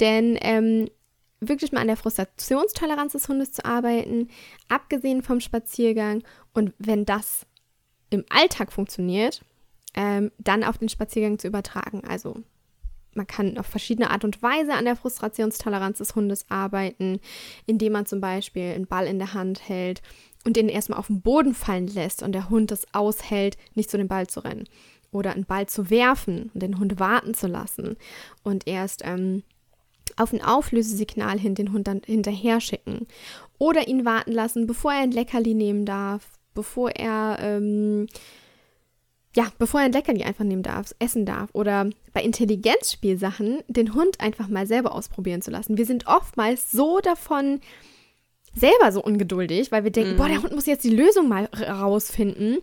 Denn 0.00 0.36
ähm, 0.40 0.90
wirklich 1.38 1.70
mal 1.70 1.82
an 1.82 1.86
der 1.86 1.96
Frustrationstoleranz 1.96 3.12
des 3.12 3.28
Hundes 3.28 3.52
zu 3.52 3.64
arbeiten, 3.64 4.30
abgesehen 4.68 5.22
vom 5.22 5.38
Spaziergang 5.38 6.25
und 6.54 6.75
wenn 6.78 7.04
das 7.04 7.46
im 8.10 8.25
Alltag 8.30 8.72
funktioniert, 8.72 9.42
ähm, 9.94 10.32
dann 10.38 10.64
auf 10.64 10.78
den 10.78 10.88
Spaziergang 10.88 11.38
zu 11.38 11.46
übertragen. 11.46 12.02
Also 12.04 12.42
man 13.16 13.26
kann 13.26 13.58
auf 13.58 13.66
verschiedene 13.66 14.11
Art 14.11 14.25
und 14.25 14.42
Weise 14.42 14.75
an 14.75 14.85
der 14.85 14.96
Frustrationstoleranz 14.96 15.99
des 15.99 16.14
Hundes 16.14 16.46
arbeiten, 16.49 17.20
indem 17.66 17.92
man 17.92 18.06
zum 18.06 18.20
Beispiel 18.20 18.73
einen 18.75 18.87
Ball 18.87 19.06
in 19.06 19.18
der 19.18 19.35
Hand 19.35 19.68
hält 19.68 20.02
und 20.44 20.56
den 20.56 20.68
erstmal 20.68 20.99
auf 20.99 21.08
den 21.08 21.20
Boden 21.20 21.54
fallen 21.54 21.88
lässt 21.88 22.23
und 22.23 22.32
der 22.32 22.50
Hund 22.50 22.70
es 22.70 22.87
aushält, 22.92 23.56
nicht 23.75 23.90
zu 23.90 23.96
dem 23.99 24.08
Ball 24.08 24.26
zu 24.26 24.40
rennen. 24.40 24.64
Oder 25.11 25.32
einen 25.32 25.44
Ball 25.44 25.66
zu 25.66 25.90
werfen 25.90 26.50
und 26.52 26.62
den 26.62 26.78
Hund 26.78 27.00
warten 27.00 27.35
zu 27.35 27.46
lassen 27.46 27.96
und 28.42 28.66
erst 28.66 29.02
ähm, 29.04 29.42
auf 30.16 30.32
ein 30.32 30.42
Auflösesignal 30.42 31.38
hin 31.38 31.54
den 31.54 31.73
Hund 31.73 31.88
dann 31.88 32.02
hinterher 32.04 32.61
schicken. 32.61 33.06
Oder 33.58 33.88
ihn 33.88 34.04
warten 34.04 34.32
lassen, 34.32 34.66
bevor 34.66 34.92
er 34.92 35.00
ein 35.00 35.11
Leckerli 35.11 35.54
nehmen 35.54 35.85
darf, 35.85 36.38
bevor 36.54 36.90
er 36.90 37.38
ähm, 37.40 38.06
ja, 39.37 39.52
bevor 39.59 39.81
er 39.81 39.87
ein 39.87 39.93
Leckerli 39.93 40.23
einfach 40.23 40.45
nehmen 40.45 40.62
darf, 40.62 40.95
essen 40.99 41.26
darf 41.26 41.50
oder 41.52 41.90
bei 42.14 42.23
Intelligenzspielsachen 42.23 43.62
den 43.69 43.93
Hund 43.93 44.21
einfach 44.21 44.49
mal 44.49 44.66
selber 44.66 44.95
ausprobieren 44.95 45.43
zu 45.43 45.50
lassen. 45.50 45.76
Wir 45.76 45.85
sind 45.85 46.07
oftmals 46.07 46.73
so 46.73 47.00
davon 47.00 47.61
selber 48.55 48.90
so 48.93 49.02
ungeduldig, 49.02 49.71
weil 49.71 49.85
wir 49.85 49.90
denken, 49.90 50.14
mhm. 50.14 50.16
boah, 50.16 50.28
der 50.28 50.43
Hund 50.43 50.55
muss 50.55 50.64
jetzt 50.64 50.85
die 50.85 50.97
Lösung 50.97 51.28
mal 51.28 51.45
rausfinden. 51.55 52.59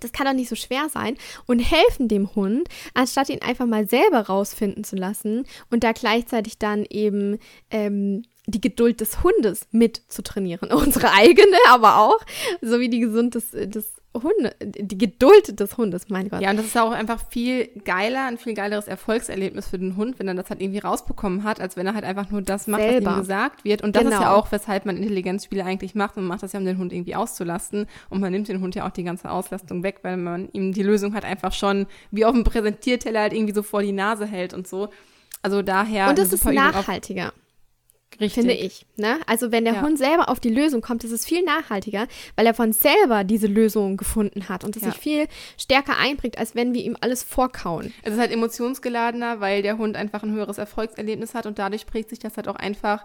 Das 0.00 0.12
kann 0.12 0.26
doch 0.26 0.34
nicht 0.34 0.50
so 0.50 0.56
schwer 0.56 0.88
sein 0.90 1.16
und 1.46 1.60
helfen 1.60 2.08
dem 2.08 2.34
Hund, 2.34 2.68
anstatt 2.92 3.30
ihn 3.30 3.40
einfach 3.40 3.64
mal 3.64 3.88
selber 3.88 4.26
rausfinden 4.26 4.84
zu 4.84 4.96
lassen 4.96 5.46
und 5.70 5.84
da 5.84 5.92
gleichzeitig 5.92 6.58
dann 6.58 6.84
eben 6.90 7.38
ähm, 7.70 8.24
die 8.46 8.60
Geduld 8.60 9.00
des 9.00 9.22
Hundes 9.22 9.68
mit 9.70 10.02
zu 10.08 10.22
trainieren. 10.22 10.70
Unsere 10.72 11.12
eigene, 11.12 11.56
aber 11.70 11.98
auch, 11.98 12.20
sowie 12.60 12.90
die 12.90 13.00
Gesund 13.00 13.36
des, 13.36 13.52
des 13.52 13.94
Hunde, 14.14 14.54
die 14.62 14.96
Geduld 14.96 15.58
des 15.58 15.76
Hundes, 15.76 16.08
mein 16.08 16.28
Gott. 16.28 16.40
Ja, 16.40 16.50
und 16.50 16.56
das 16.56 16.66
ist 16.66 16.78
auch 16.78 16.92
einfach 16.92 17.20
viel 17.30 17.68
geiler, 17.84 18.26
ein 18.26 18.38
viel 18.38 18.54
geileres 18.54 18.86
Erfolgserlebnis 18.86 19.66
für 19.66 19.78
den 19.78 19.96
Hund, 19.96 20.18
wenn 20.18 20.28
er 20.28 20.34
das 20.34 20.50
halt 20.50 20.62
irgendwie 20.62 20.78
rausbekommen 20.78 21.42
hat, 21.42 21.60
als 21.60 21.76
wenn 21.76 21.86
er 21.86 21.94
halt 21.94 22.04
einfach 22.04 22.30
nur 22.30 22.40
das 22.40 22.68
macht, 22.68 22.82
Selber. 22.82 23.06
was 23.06 23.16
ihm 23.16 23.20
gesagt 23.20 23.64
wird. 23.64 23.82
Und 23.82 23.96
das 23.96 24.04
genau. 24.04 24.16
ist 24.16 24.22
ja 24.22 24.34
auch, 24.34 24.52
weshalb 24.52 24.86
man 24.86 24.96
Intelligenzspiele 24.96 25.64
eigentlich 25.64 25.94
macht. 25.94 26.16
Man 26.16 26.26
macht 26.26 26.44
das 26.44 26.52
ja, 26.52 26.60
um 26.60 26.64
den 26.64 26.78
Hund 26.78 26.92
irgendwie 26.92 27.16
auszulasten. 27.16 27.86
Und 28.08 28.20
man 28.20 28.30
nimmt 28.30 28.48
den 28.48 28.60
Hund 28.60 28.76
ja 28.76 28.86
auch 28.86 28.92
die 28.92 29.04
ganze 29.04 29.30
Auslastung 29.30 29.82
weg, 29.82 29.98
weil 30.02 30.16
man 30.16 30.48
ihm 30.52 30.72
die 30.72 30.82
Lösung 30.82 31.14
halt 31.14 31.24
einfach 31.24 31.52
schon 31.52 31.86
wie 32.12 32.24
auf 32.24 32.32
dem 32.32 32.44
Präsentierteller 32.44 33.20
halt 33.20 33.32
irgendwie 33.32 33.54
so 33.54 33.62
vor 33.62 33.82
die 33.82 33.92
Nase 33.92 34.26
hält 34.26 34.54
und 34.54 34.68
so. 34.68 34.90
Also 35.42 35.62
daher. 35.62 36.08
Und 36.08 36.18
es 36.18 36.32
ist 36.32 36.44
nachhaltiger. 36.44 37.32
Richtig. 38.20 38.32
Finde 38.32 38.54
ich. 38.54 38.86
Ne? 38.96 39.18
Also 39.26 39.52
wenn 39.52 39.64
der 39.64 39.74
ja. 39.74 39.82
Hund 39.82 39.98
selber 39.98 40.28
auf 40.28 40.40
die 40.40 40.50
Lösung 40.50 40.80
kommt, 40.80 41.04
ist 41.04 41.12
es 41.12 41.24
viel 41.24 41.42
nachhaltiger, 41.42 42.06
weil 42.36 42.46
er 42.46 42.54
von 42.54 42.72
selber 42.72 43.24
diese 43.24 43.46
Lösung 43.46 43.96
gefunden 43.96 44.48
hat 44.48 44.64
und 44.64 44.76
es 44.76 44.82
ja. 44.82 44.90
sich 44.90 45.00
viel 45.00 45.26
stärker 45.58 45.96
einbringt, 45.98 46.38
als 46.38 46.54
wenn 46.54 46.74
wir 46.74 46.82
ihm 46.82 46.96
alles 47.00 47.22
vorkauen. 47.22 47.92
Es 48.02 48.14
ist 48.14 48.20
halt 48.20 48.32
emotionsgeladener, 48.32 49.40
weil 49.40 49.62
der 49.62 49.78
Hund 49.78 49.96
einfach 49.96 50.22
ein 50.22 50.32
höheres 50.32 50.58
Erfolgserlebnis 50.58 51.34
hat 51.34 51.46
und 51.46 51.58
dadurch 51.58 51.86
prägt 51.86 52.10
sich 52.10 52.18
das 52.18 52.36
halt 52.36 52.48
auch 52.48 52.56
einfach 52.56 53.04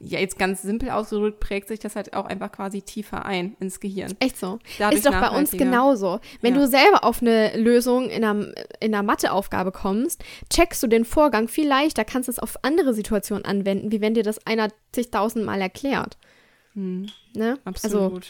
ja, 0.00 0.18
jetzt 0.18 0.38
ganz 0.38 0.62
simpel 0.62 0.90
ausgedrückt, 0.90 1.40
prägt 1.40 1.68
sich 1.68 1.78
das 1.78 1.96
halt 1.96 2.14
auch 2.14 2.26
einfach 2.26 2.52
quasi 2.52 2.82
tiefer 2.82 3.24
ein 3.24 3.56
ins 3.60 3.80
Gehirn. 3.80 4.14
Echt 4.20 4.38
so. 4.38 4.58
Dadurch 4.78 4.98
ist 4.98 5.06
doch 5.06 5.20
bei 5.20 5.30
uns 5.30 5.50
genauso. 5.52 6.20
Wenn 6.40 6.54
ja. 6.54 6.60
du 6.60 6.68
selber 6.68 7.04
auf 7.04 7.22
eine 7.22 7.56
Lösung 7.56 8.08
in 8.08 8.24
einer, 8.24 8.54
in 8.80 8.94
einer 8.94 9.02
Matheaufgabe 9.02 9.72
kommst, 9.72 10.24
checkst 10.50 10.82
du 10.82 10.86
den 10.86 11.04
Vorgang 11.04 11.48
viel 11.48 11.68
leichter, 11.68 12.04
kannst 12.04 12.28
es 12.28 12.38
auf 12.38 12.56
andere 12.62 12.94
Situationen 12.94 13.44
anwenden, 13.44 13.92
wie 13.92 14.00
wenn 14.00 14.14
dir 14.14 14.22
das 14.22 14.46
einer 14.46 14.68
zigtausendmal 14.92 15.60
erklärt. 15.60 16.16
Hm. 16.74 17.08
Ne? 17.34 17.58
Absolut. 17.64 18.12
Also, 18.12 18.20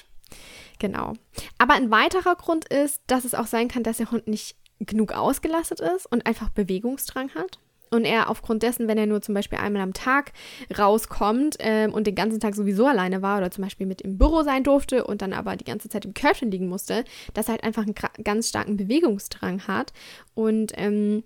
genau. 0.79 1.13
Aber 1.59 1.75
ein 1.75 1.91
weiterer 1.91 2.37
Grund 2.37 2.67
ist, 2.67 3.01
dass 3.07 3.25
es 3.25 3.35
auch 3.35 3.47
sein 3.47 3.69
kann, 3.69 3.83
dass 3.83 3.99
der 3.99 4.11
Hund 4.11 4.27
nicht 4.27 4.57
genug 4.81 5.13
ausgelastet 5.13 5.81
ist 5.81 6.07
und 6.07 6.27
einfach 6.27 6.51
Bewegungsdrang 6.51 7.31
hat 7.35 7.59
und 7.90 8.05
er 8.05 8.31
aufgrund 8.31 8.62
dessen, 8.62 8.88
wenn 8.88 8.99
er 8.99 9.07
nur 9.07 9.23
zum 9.23 9.35
Beispiel 9.35 9.59
einmal 9.59 9.83
am 9.83 9.93
Tag 9.93 10.33
rauskommt 10.76 11.57
ähm, 11.61 11.93
und 11.93 12.07
den 12.07 12.14
ganzen 12.14 12.40
Tag 12.40 12.55
sowieso 12.55 12.87
alleine 12.87 13.23
war 13.23 13.38
oder 13.38 13.50
zum 13.50 13.64
Beispiel 13.64 13.87
mit 13.87 14.00
im 14.02 14.19
Büro 14.19 14.43
sein 14.43 14.64
durfte 14.64 15.05
und 15.05 15.23
dann 15.23 15.33
aber 15.33 15.57
die 15.57 15.64
ganze 15.64 15.88
Zeit 15.88 16.05
im 16.05 16.14
Körbchen 16.14 16.50
liegen 16.50 16.69
musste, 16.69 17.05
dass 17.35 17.49
er 17.49 17.52
halt 17.52 17.64
einfach 17.64 17.83
einen 17.83 17.95
ganz 18.25 18.49
starken 18.49 18.76
Bewegungsdrang 18.76 19.66
hat. 19.66 19.93
Und 20.35 20.73
ähm, 20.76 21.23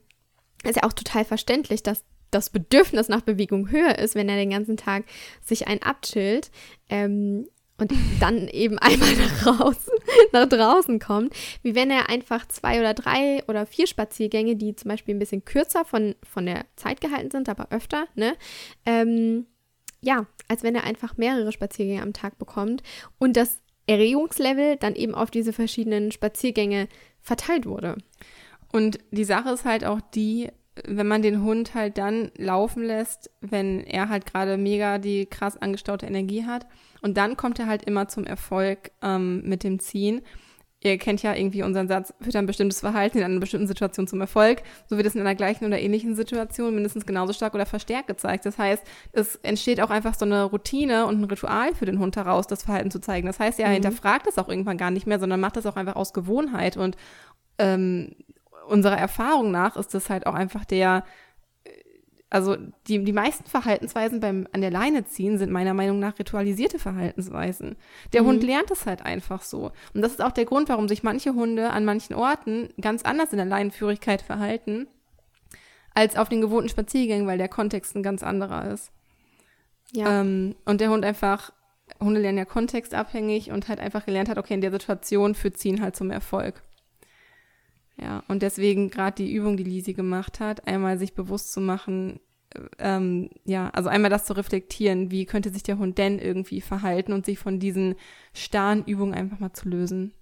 ist 0.65 0.77
ja 0.77 0.83
auch 0.83 0.93
total 0.93 1.25
verständlich, 1.25 1.83
dass 1.83 2.05
das 2.31 2.51
Bedürfnis 2.51 3.09
nach 3.09 3.23
Bewegung 3.23 3.71
höher 3.71 3.99
ist, 3.99 4.15
wenn 4.15 4.29
er 4.29 4.37
den 4.37 4.51
ganzen 4.51 4.77
Tag 4.77 5.05
sich 5.45 5.67
einen 5.67 5.83
abchillt. 5.83 6.51
Ähm, 6.89 7.49
und 7.81 7.93
dann 8.21 8.49
eben 8.49 8.79
einmal 8.81 9.17
nach, 9.17 9.47
raus, 9.61 9.91
nach 10.33 10.49
draußen 10.49 10.99
kommt, 10.99 11.35
wie 11.63 11.75
wenn 11.75 11.91
er 11.91 12.09
einfach 12.09 12.47
zwei 12.49 12.81
oder 12.81 12.95
drei 12.95 13.43
oder 13.49 13.67
vier 13.67 13.87
Spaziergänge, 13.87 14.57
die 14.57 14.77
zum 14.77 14.91
Beispiel 14.91 15.15
ein 15.15 15.19
bisschen 15.19 15.45
kürzer 15.45 15.85
von, 15.85 16.15
von 16.23 16.47
der 16.47 16.65
Zeit 16.77 17.01
gehalten 17.01 17.31
sind, 17.31 17.49
aber 17.49 17.69
öfter, 17.71 18.07
ne? 18.15 18.35
Ähm, 18.87 19.47
ja, 20.03 20.27
als 20.49 20.63
wenn 20.63 20.75
er 20.75 20.85
einfach 20.85 21.17
mehrere 21.17 21.53
Spaziergänge 21.53 22.03
am 22.03 22.13
Tag 22.13 22.39
bekommt 22.39 22.83
und 23.19 23.37
das 23.37 23.61
Erregungslevel 23.87 24.77
dann 24.77 24.95
eben 24.95 25.15
auf 25.15 25.31
diese 25.31 25.53
verschiedenen 25.53 26.13
Spaziergänge 26.13 26.89
verteilt 27.21 27.67
wurde. 27.67 27.97
Und 28.73 28.99
die 29.11 29.25
Sache 29.25 29.51
ist 29.51 29.65
halt 29.65 29.85
auch 29.85 30.01
die, 30.01 30.49
wenn 30.87 31.09
man 31.09 31.23
den 31.23 31.43
Hund 31.43 31.75
halt 31.75 31.99
dann 31.99 32.31
laufen 32.37 32.85
lässt, 32.85 33.31
wenn 33.41 33.81
er 33.81 34.09
halt 34.09 34.27
gerade 34.27 34.57
mega 34.57 34.99
die 34.99 35.27
krass 35.27 35.57
angestaute 35.57 36.07
Energie 36.07 36.45
hat. 36.45 36.67
Und 37.03 37.17
dann 37.17 37.37
kommt 37.37 37.59
er 37.59 37.67
halt 37.67 37.85
immer 37.85 38.09
zum 38.09 38.25
Erfolg 38.25 38.91
ähm, 39.03 39.43
mit 39.49 39.65
dem 39.65 39.79
Ziehen. 39.79 40.23
Ihr 40.83 40.97
kennt 40.97 41.23
ja 41.23 41.35
irgendwie 41.35 41.63
unseren 41.63 41.89
Satz, 41.89 42.15
führt 42.23 42.37
ein 42.37 42.47
bestimmtes 42.47 42.81
Verhalten 42.81 43.19
in 43.19 43.25
einer 43.25 43.39
bestimmten 43.39 43.67
Situation 43.67 44.07
zum 44.07 44.19
Erfolg. 44.23 44.63
So 44.87 44.97
wird 44.97 45.07
es 45.07 45.15
in 45.15 45.21
einer 45.21 45.35
gleichen 45.35 45.67
oder 45.67 45.79
ähnlichen 45.79 46.15
Situation 46.15 46.75
mindestens 46.75 47.05
genauso 47.05 47.35
stark 47.35 47.55
oder 47.55 47.67
verstärkt 47.67 48.09
gezeigt. 48.09 48.47
Das 48.47 48.57
heißt, 48.57 48.83
es 49.13 49.37
entsteht 49.37 49.83
auch 49.83 49.91
einfach 49.91 50.15
so 50.15 50.25
eine 50.25 50.45
Routine 50.45 51.05
und 51.05 51.21
ein 51.21 51.25
Ritual 51.25 51.75
für 51.75 51.85
den 51.85 51.99
Hund 51.99 52.17
heraus, 52.17 52.47
das 52.47 52.63
Verhalten 52.63 52.91
zu 52.91 52.99
zeigen. 52.99 53.27
Das 53.27 53.39
heißt, 53.39 53.61
er 53.61 53.69
mhm. 53.69 53.75
hinterfragt 53.75 54.27
das 54.27 54.39
auch 54.39 54.49
irgendwann 54.49 54.79
gar 54.79 54.91
nicht 54.91 55.07
mehr, 55.07 55.21
sondern 55.21 55.41
macht 55.41 55.57
das 55.57 55.67
auch 55.67 55.77
einfach 55.77 55.97
aus 55.97 56.15
Gewohnheit. 56.15 56.79
Und 56.79 56.97
ähm, 57.59 58.17
unserer 58.67 58.97
Erfahrung 58.97 59.51
nach 59.51 59.77
ist 59.77 59.93
das 59.93 60.09
halt 60.09 60.27
auch 60.27 60.35
einfach 60.35 60.65
der, 60.65 61.05
also 62.31 62.57
die, 62.87 63.03
die 63.03 63.13
meisten 63.13 63.45
Verhaltensweisen 63.45 64.21
beim 64.21 64.47
an 64.53 64.61
der 64.61 64.71
Leine 64.71 65.05
ziehen 65.05 65.37
sind 65.37 65.51
meiner 65.51 65.75
Meinung 65.75 65.99
nach 65.99 66.17
ritualisierte 66.19 66.79
Verhaltensweisen. 66.79 67.77
Der 68.13 68.23
mhm. 68.23 68.27
Hund 68.27 68.45
lernt 68.45 68.71
es 68.71 68.87
halt 68.87 69.05
einfach 69.05 69.43
so. 69.43 69.73
Und 69.95 70.03
das 70.03 70.13
ist 70.13 70.23
auch 70.23 70.31
der 70.31 70.45
Grund, 70.45 70.69
warum 70.69 70.89
sich 70.89 71.03
manche 71.03 71.35
Hunde 71.35 71.71
an 71.71 71.85
manchen 71.85 72.15
Orten 72.15 72.69
ganz 72.81 73.03
anders 73.03 73.33
in 73.33 73.39
der 73.39 73.47
Leinenführigkeit 73.47 74.23
verhalten 74.23 74.87
als 75.93 76.17
auf 76.17 76.29
den 76.29 76.41
gewohnten 76.41 76.69
Spaziergängen, 76.69 77.27
weil 77.27 77.39
der 77.39 77.49
Kontext 77.49 77.97
ein 77.97 78.05
ganz 78.05 78.23
anderer 78.23 78.71
ist. 78.71 78.93
Ja. 79.93 80.21
Ähm, 80.21 80.55
und 80.65 80.81
der 80.81 80.91
Hund 80.91 81.05
einfach, 81.05 81.53
Hunde 81.99 82.21
lernen 82.21 82.39
ja 82.39 82.45
kontextabhängig 82.45 83.51
und 83.51 83.69
halt 83.69 83.81
einfach 83.81 84.07
gelernt 84.07 84.29
hat, 84.29 84.39
okay, 84.39 84.55
in 84.55 84.61
der 84.61 84.71
Situation 84.71 85.35
führt 85.35 85.59
Ziehen 85.59 85.83
halt 85.83 85.97
zum 85.97 86.13
Erfolg. 86.13 86.63
Ja, 88.01 88.23
und 88.29 88.43
deswegen 88.43 88.89
gerade 88.89 89.17
die 89.17 89.33
Übung, 89.33 89.57
die 89.57 89.65
Lisi 89.65 89.93
gemacht 89.93 90.41
hat, 90.41 90.67
einmal 90.67 90.99
sich 90.99 91.15
bewusst 91.15 91.53
zu 91.53 91.61
machen, 91.61 92.21
ähm, 92.79 93.31
ja, 93.45 93.69
also 93.71 93.89
einmal 93.89 94.11
das 94.11 94.25
zu 94.25 94.33
reflektieren, 94.33 95.11
wie 95.11 95.27
könnte 95.27 95.51
sich 95.51 95.63
der 95.63 95.79
Hund 95.79 95.99
denn 95.99 96.19
irgendwie 96.19 96.61
verhalten 96.61 97.13
und 97.13 97.27
sich 97.27 97.39
von 97.39 97.61
diesen 97.61 97.95
starren 98.33 98.85
Übungen 98.85 99.15
einfach 99.15 99.39
mal 99.39 99.53
zu 99.53 99.69
lösen. 99.69 100.13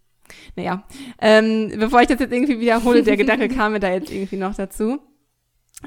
Naja, 0.57 0.87
ähm, 1.21 1.73
bevor 1.79 2.03
ich 2.03 2.09
das 2.09 2.21
jetzt 2.21 2.33
irgendwie 2.33 2.61
wiederhole, 2.61 3.03
der 3.03 3.17
Gedanke 3.17 3.49
kam 3.55 3.73
mir 3.73 3.81
da 3.81 3.93
jetzt 3.93 4.11
irgendwie 4.11 4.37
noch 4.37 4.55
dazu. 4.55 4.99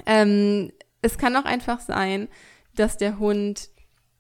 Ähm, 0.05 0.71
es 1.01 1.17
kann 1.17 1.36
auch 1.36 1.45
einfach 1.45 1.79
sein, 1.79 2.27
dass 2.75 2.98
der 2.98 3.19
Hund 3.19 3.69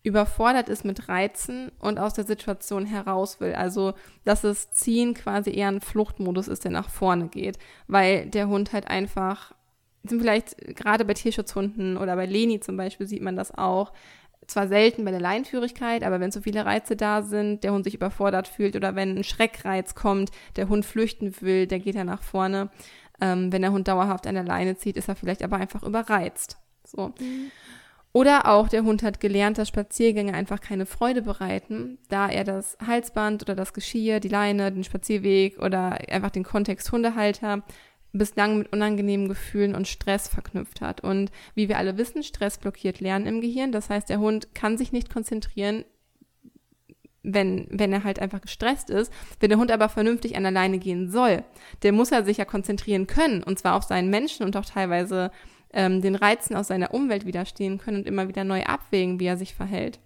überfordert 0.03 0.69
ist 0.69 0.83
mit 0.83 1.09
Reizen 1.09 1.71
und 1.79 1.99
aus 1.99 2.13
der 2.13 2.23
Situation 2.23 2.85
heraus 2.85 3.39
will. 3.39 3.53
Also, 3.53 3.93
dass 4.23 4.41
das 4.41 4.71
Ziehen 4.71 5.13
quasi 5.13 5.51
eher 5.51 5.67
ein 5.67 5.81
Fluchtmodus 5.81 6.47
ist, 6.47 6.63
der 6.63 6.71
nach 6.71 6.89
vorne 6.89 7.27
geht, 7.27 7.59
weil 7.87 8.25
der 8.27 8.47
Hund 8.47 8.73
halt 8.73 8.87
einfach, 8.87 9.53
sind 10.03 10.19
vielleicht 10.19 10.57
gerade 10.75 11.05
bei 11.05 11.13
Tierschutzhunden 11.13 11.97
oder 11.97 12.15
bei 12.15 12.25
Leni 12.25 12.59
zum 12.59 12.77
Beispiel 12.77 13.05
sieht 13.05 13.21
man 13.21 13.35
das 13.35 13.53
auch, 13.53 13.93
zwar 14.47 14.67
selten 14.67 15.05
bei 15.05 15.11
der 15.11 15.21
Leinführigkeit, 15.21 16.03
aber 16.03 16.19
wenn 16.19 16.31
so 16.31 16.41
viele 16.41 16.65
Reize 16.65 16.95
da 16.95 17.21
sind, 17.21 17.63
der 17.63 17.71
Hund 17.71 17.83
sich 17.83 17.93
überfordert 17.93 18.47
fühlt 18.47 18.75
oder 18.75 18.95
wenn 18.95 19.17
ein 19.17 19.23
Schreckreiz 19.23 19.95
kommt, 19.95 20.31
der 20.55 20.67
Hund 20.67 20.85
flüchten 20.85 21.33
will, 21.41 21.67
der 21.67 21.79
geht 21.79 21.95
ja 21.95 22.03
nach 22.03 22.23
vorne. 22.23 22.69
Ähm, 23.21 23.51
wenn 23.53 23.61
der 23.61 23.71
Hund 23.71 23.87
dauerhaft 23.87 24.25
an 24.25 24.33
der 24.33 24.43
Leine 24.43 24.75
zieht, 24.75 24.97
ist 24.97 25.07
er 25.07 25.15
vielleicht 25.15 25.43
aber 25.43 25.57
einfach 25.57 25.83
überreizt. 25.83 26.57
So. 26.83 27.13
Mhm. 27.19 27.51
Oder 28.13 28.47
auch 28.47 28.67
der 28.67 28.83
Hund 28.83 29.03
hat 29.03 29.21
gelernt, 29.21 29.57
dass 29.57 29.69
Spaziergänge 29.69 30.33
einfach 30.33 30.59
keine 30.59 30.85
Freude 30.85 31.21
bereiten, 31.21 31.97
da 32.09 32.27
er 32.27 32.43
das 32.43 32.77
Halsband 32.85 33.43
oder 33.43 33.55
das 33.55 33.73
Geschirr, 33.73 34.19
die 34.19 34.27
Leine, 34.27 34.71
den 34.71 34.83
Spazierweg 34.83 35.59
oder 35.59 35.97
einfach 36.09 36.31
den 36.31 36.43
Kontext 36.43 36.91
Hundehalter 36.91 37.63
bislang 38.13 38.57
mit 38.57 38.73
unangenehmen 38.73 39.29
Gefühlen 39.29 39.75
und 39.75 39.87
Stress 39.87 40.27
verknüpft 40.27 40.81
hat. 40.81 41.01
Und 41.01 41.31
wie 41.55 41.69
wir 41.69 41.77
alle 41.77 41.97
wissen, 41.97 42.23
Stress 42.23 42.57
blockiert 42.57 42.99
Lernen 42.99 43.25
im 43.25 43.39
Gehirn. 43.41 43.71
Das 43.71 43.89
heißt, 43.89 44.09
der 44.09 44.19
Hund 44.19 44.53
kann 44.53 44.77
sich 44.77 44.91
nicht 44.91 45.09
konzentrieren, 45.09 45.85
wenn, 47.23 47.67
wenn 47.69 47.93
er 47.93 48.03
halt 48.03 48.19
einfach 48.19 48.41
gestresst 48.41 48.89
ist. 48.89 49.13
Wenn 49.39 49.49
der 49.49 49.59
Hund 49.59 49.71
aber 49.71 49.87
vernünftig 49.87 50.35
an 50.35 50.43
der 50.43 50.51
Leine 50.51 50.79
gehen 50.79 51.09
soll, 51.09 51.43
der 51.83 51.93
muss 51.93 52.11
er 52.11 52.25
sich 52.25 52.37
ja 52.37 52.45
konzentrieren 52.45 53.07
können. 53.07 53.43
Und 53.43 53.59
zwar 53.59 53.75
auf 53.75 53.83
seinen 53.83 54.09
Menschen 54.09 54.45
und 54.45 54.57
auch 54.57 54.65
teilweise 54.65 55.31
ähm, 55.73 56.01
den 56.01 56.15
Reizen 56.15 56.55
aus 56.55 56.67
seiner 56.67 56.93
Umwelt 56.93 57.25
widerstehen 57.25 57.77
können 57.77 57.97
und 57.97 58.07
immer 58.07 58.27
wieder 58.27 58.43
neu 58.43 58.63
abwägen, 58.63 59.19
wie 59.19 59.25
er 59.25 59.37
sich 59.37 59.55
verhält. 59.55 59.99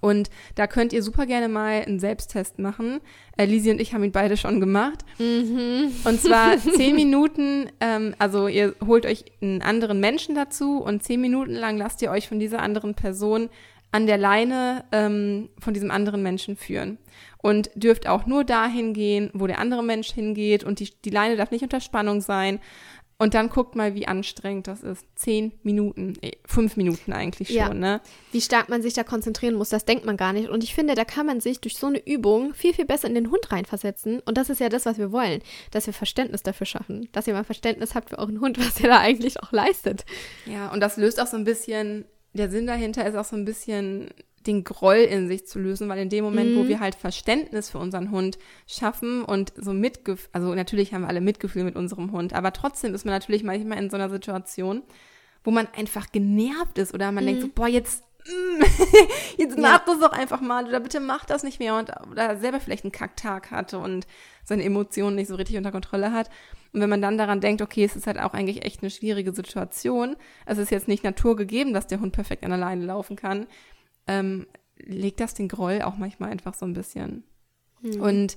Und 0.00 0.30
da 0.54 0.66
könnt 0.66 0.92
ihr 0.92 1.02
super 1.02 1.26
gerne 1.26 1.48
mal 1.48 1.82
einen 1.82 2.00
Selbsttest 2.00 2.58
machen. 2.58 3.00
Äh, 3.36 3.44
Lisi 3.44 3.70
und 3.70 3.80
ich 3.80 3.92
haben 3.92 4.04
ihn 4.04 4.12
beide 4.12 4.36
schon 4.36 4.60
gemacht. 4.60 5.04
Mhm. 5.18 5.92
Und 6.04 6.20
zwar 6.20 6.56
zehn 6.76 6.96
Minuten, 6.96 7.70
ähm, 7.80 8.14
also 8.18 8.48
ihr 8.48 8.74
holt 8.84 9.06
euch 9.06 9.24
einen 9.40 9.62
anderen 9.62 10.00
Menschen 10.00 10.34
dazu 10.34 10.78
und 10.78 11.02
zehn 11.02 11.20
Minuten 11.20 11.52
lang 11.52 11.76
lasst 11.76 12.00
ihr 12.02 12.10
euch 12.10 12.28
von 12.28 12.38
dieser 12.38 12.60
anderen 12.60 12.94
Person 12.94 13.50
an 13.94 14.06
der 14.06 14.16
Leine 14.16 14.84
ähm, 14.90 15.50
von 15.58 15.74
diesem 15.74 15.90
anderen 15.90 16.22
Menschen 16.22 16.56
führen. 16.56 16.98
Und 17.42 17.70
dürft 17.74 18.06
auch 18.06 18.24
nur 18.24 18.44
dahin 18.44 18.94
gehen, 18.94 19.30
wo 19.34 19.46
der 19.46 19.58
andere 19.58 19.82
Mensch 19.82 20.12
hingeht 20.12 20.64
und 20.64 20.78
die, 20.80 20.90
die 21.04 21.10
Leine 21.10 21.36
darf 21.36 21.50
nicht 21.50 21.64
unter 21.64 21.80
Spannung 21.80 22.20
sein. 22.20 22.60
Und 23.22 23.34
dann 23.34 23.50
guckt 23.50 23.76
mal, 23.76 23.94
wie 23.94 24.08
anstrengend 24.08 24.66
das 24.66 24.82
ist. 24.82 25.06
Zehn 25.14 25.52
Minuten, 25.62 26.14
äh, 26.22 26.32
fünf 26.44 26.76
Minuten 26.76 27.12
eigentlich 27.12 27.50
schon, 27.50 27.56
ja. 27.56 27.72
ne? 27.72 28.00
Wie 28.32 28.40
stark 28.40 28.68
man 28.68 28.82
sich 28.82 28.94
da 28.94 29.04
konzentrieren 29.04 29.54
muss, 29.54 29.68
das 29.68 29.84
denkt 29.84 30.04
man 30.04 30.16
gar 30.16 30.32
nicht. 30.32 30.48
Und 30.48 30.64
ich 30.64 30.74
finde, 30.74 30.96
da 30.96 31.04
kann 31.04 31.26
man 31.26 31.38
sich 31.38 31.60
durch 31.60 31.76
so 31.76 31.86
eine 31.86 32.04
Übung 32.04 32.52
viel, 32.52 32.74
viel 32.74 32.84
besser 32.84 33.06
in 33.06 33.14
den 33.14 33.30
Hund 33.30 33.52
reinversetzen. 33.52 34.18
Und 34.24 34.38
das 34.38 34.50
ist 34.50 34.58
ja 34.58 34.68
das, 34.68 34.86
was 34.86 34.98
wir 34.98 35.12
wollen, 35.12 35.40
dass 35.70 35.86
wir 35.86 35.94
Verständnis 35.94 36.42
dafür 36.42 36.66
schaffen. 36.66 37.10
Dass 37.12 37.28
ihr 37.28 37.34
mal 37.34 37.44
Verständnis 37.44 37.94
habt 37.94 38.10
für 38.10 38.18
euren 38.18 38.40
Hund, 38.40 38.58
was 38.66 38.80
er 38.80 38.88
da 38.88 38.98
eigentlich 38.98 39.40
auch 39.40 39.52
leistet. 39.52 40.04
Ja, 40.44 40.72
und 40.72 40.80
das 40.80 40.96
löst 40.96 41.20
auch 41.22 41.28
so 41.28 41.36
ein 41.36 41.44
bisschen, 41.44 42.04
der 42.32 42.50
Sinn 42.50 42.66
dahinter 42.66 43.06
ist 43.06 43.14
auch 43.14 43.24
so 43.24 43.36
ein 43.36 43.44
bisschen 43.44 44.10
den 44.46 44.64
Groll 44.64 44.96
in 44.96 45.28
sich 45.28 45.46
zu 45.46 45.58
lösen, 45.58 45.88
weil 45.88 45.98
in 45.98 46.08
dem 46.08 46.24
Moment, 46.24 46.52
mhm. 46.52 46.58
wo 46.58 46.68
wir 46.68 46.80
halt 46.80 46.94
Verständnis 46.94 47.70
für 47.70 47.78
unseren 47.78 48.10
Hund 48.10 48.38
schaffen 48.66 49.24
und 49.24 49.52
so 49.56 49.72
Mitgefühl, 49.72 50.28
also 50.32 50.54
natürlich 50.54 50.92
haben 50.92 51.02
wir 51.02 51.08
alle 51.08 51.20
Mitgefühl 51.20 51.64
mit 51.64 51.76
unserem 51.76 52.12
Hund, 52.12 52.32
aber 52.32 52.52
trotzdem 52.52 52.94
ist 52.94 53.04
man 53.04 53.14
natürlich 53.14 53.44
manchmal 53.44 53.78
in 53.78 53.90
so 53.90 53.96
einer 53.96 54.10
Situation, 54.10 54.82
wo 55.44 55.50
man 55.50 55.68
einfach 55.76 56.10
genervt 56.12 56.78
ist 56.78 56.94
oder 56.94 57.10
man 57.12 57.24
mhm. 57.24 57.28
denkt 57.28 57.42
so, 57.42 57.48
boah, 57.54 57.68
jetzt, 57.68 58.04
mm, 58.26 58.62
jetzt 59.38 59.58
mach 59.58 59.80
ja. 59.80 59.82
das 59.86 59.98
doch 60.00 60.12
einfach 60.12 60.40
mal 60.40 60.66
oder 60.66 60.80
bitte 60.80 61.00
mach 61.00 61.24
das 61.24 61.42
nicht 61.42 61.58
mehr 61.58 61.76
und 61.76 61.90
oder 62.10 62.36
selber 62.36 62.60
vielleicht 62.60 62.84
einen 62.84 62.92
Kacktag 62.92 63.50
hatte 63.50 63.78
und 63.78 64.06
seine 64.44 64.64
Emotionen 64.64 65.16
nicht 65.16 65.28
so 65.28 65.36
richtig 65.36 65.56
unter 65.56 65.72
Kontrolle 65.72 66.12
hat. 66.12 66.30
Und 66.72 66.80
wenn 66.80 66.88
man 66.88 67.02
dann 67.02 67.18
daran 67.18 67.40
denkt, 67.40 67.60
okay, 67.60 67.84
es 67.84 67.96
ist 67.96 68.06
halt 68.06 68.18
auch 68.18 68.32
eigentlich 68.32 68.64
echt 68.64 68.82
eine 68.82 68.90
schwierige 68.90 69.34
Situation, 69.34 70.16
es 70.46 70.56
ist 70.56 70.70
jetzt 70.70 70.88
nicht 70.88 71.04
naturgegeben, 71.04 71.74
dass 71.74 71.86
der 71.86 72.00
Hund 72.00 72.12
perfekt 72.12 72.44
an 72.44 72.52
alleine 72.52 72.84
laufen 72.86 73.14
kann, 73.14 73.46
ähm, 74.06 74.46
legt 74.76 75.20
das 75.20 75.34
den 75.34 75.48
Groll 75.48 75.82
auch 75.82 75.96
manchmal 75.96 76.30
einfach 76.30 76.54
so 76.54 76.66
ein 76.66 76.74
bisschen. 76.74 77.24
Mhm. 77.82 78.00
Und 78.00 78.36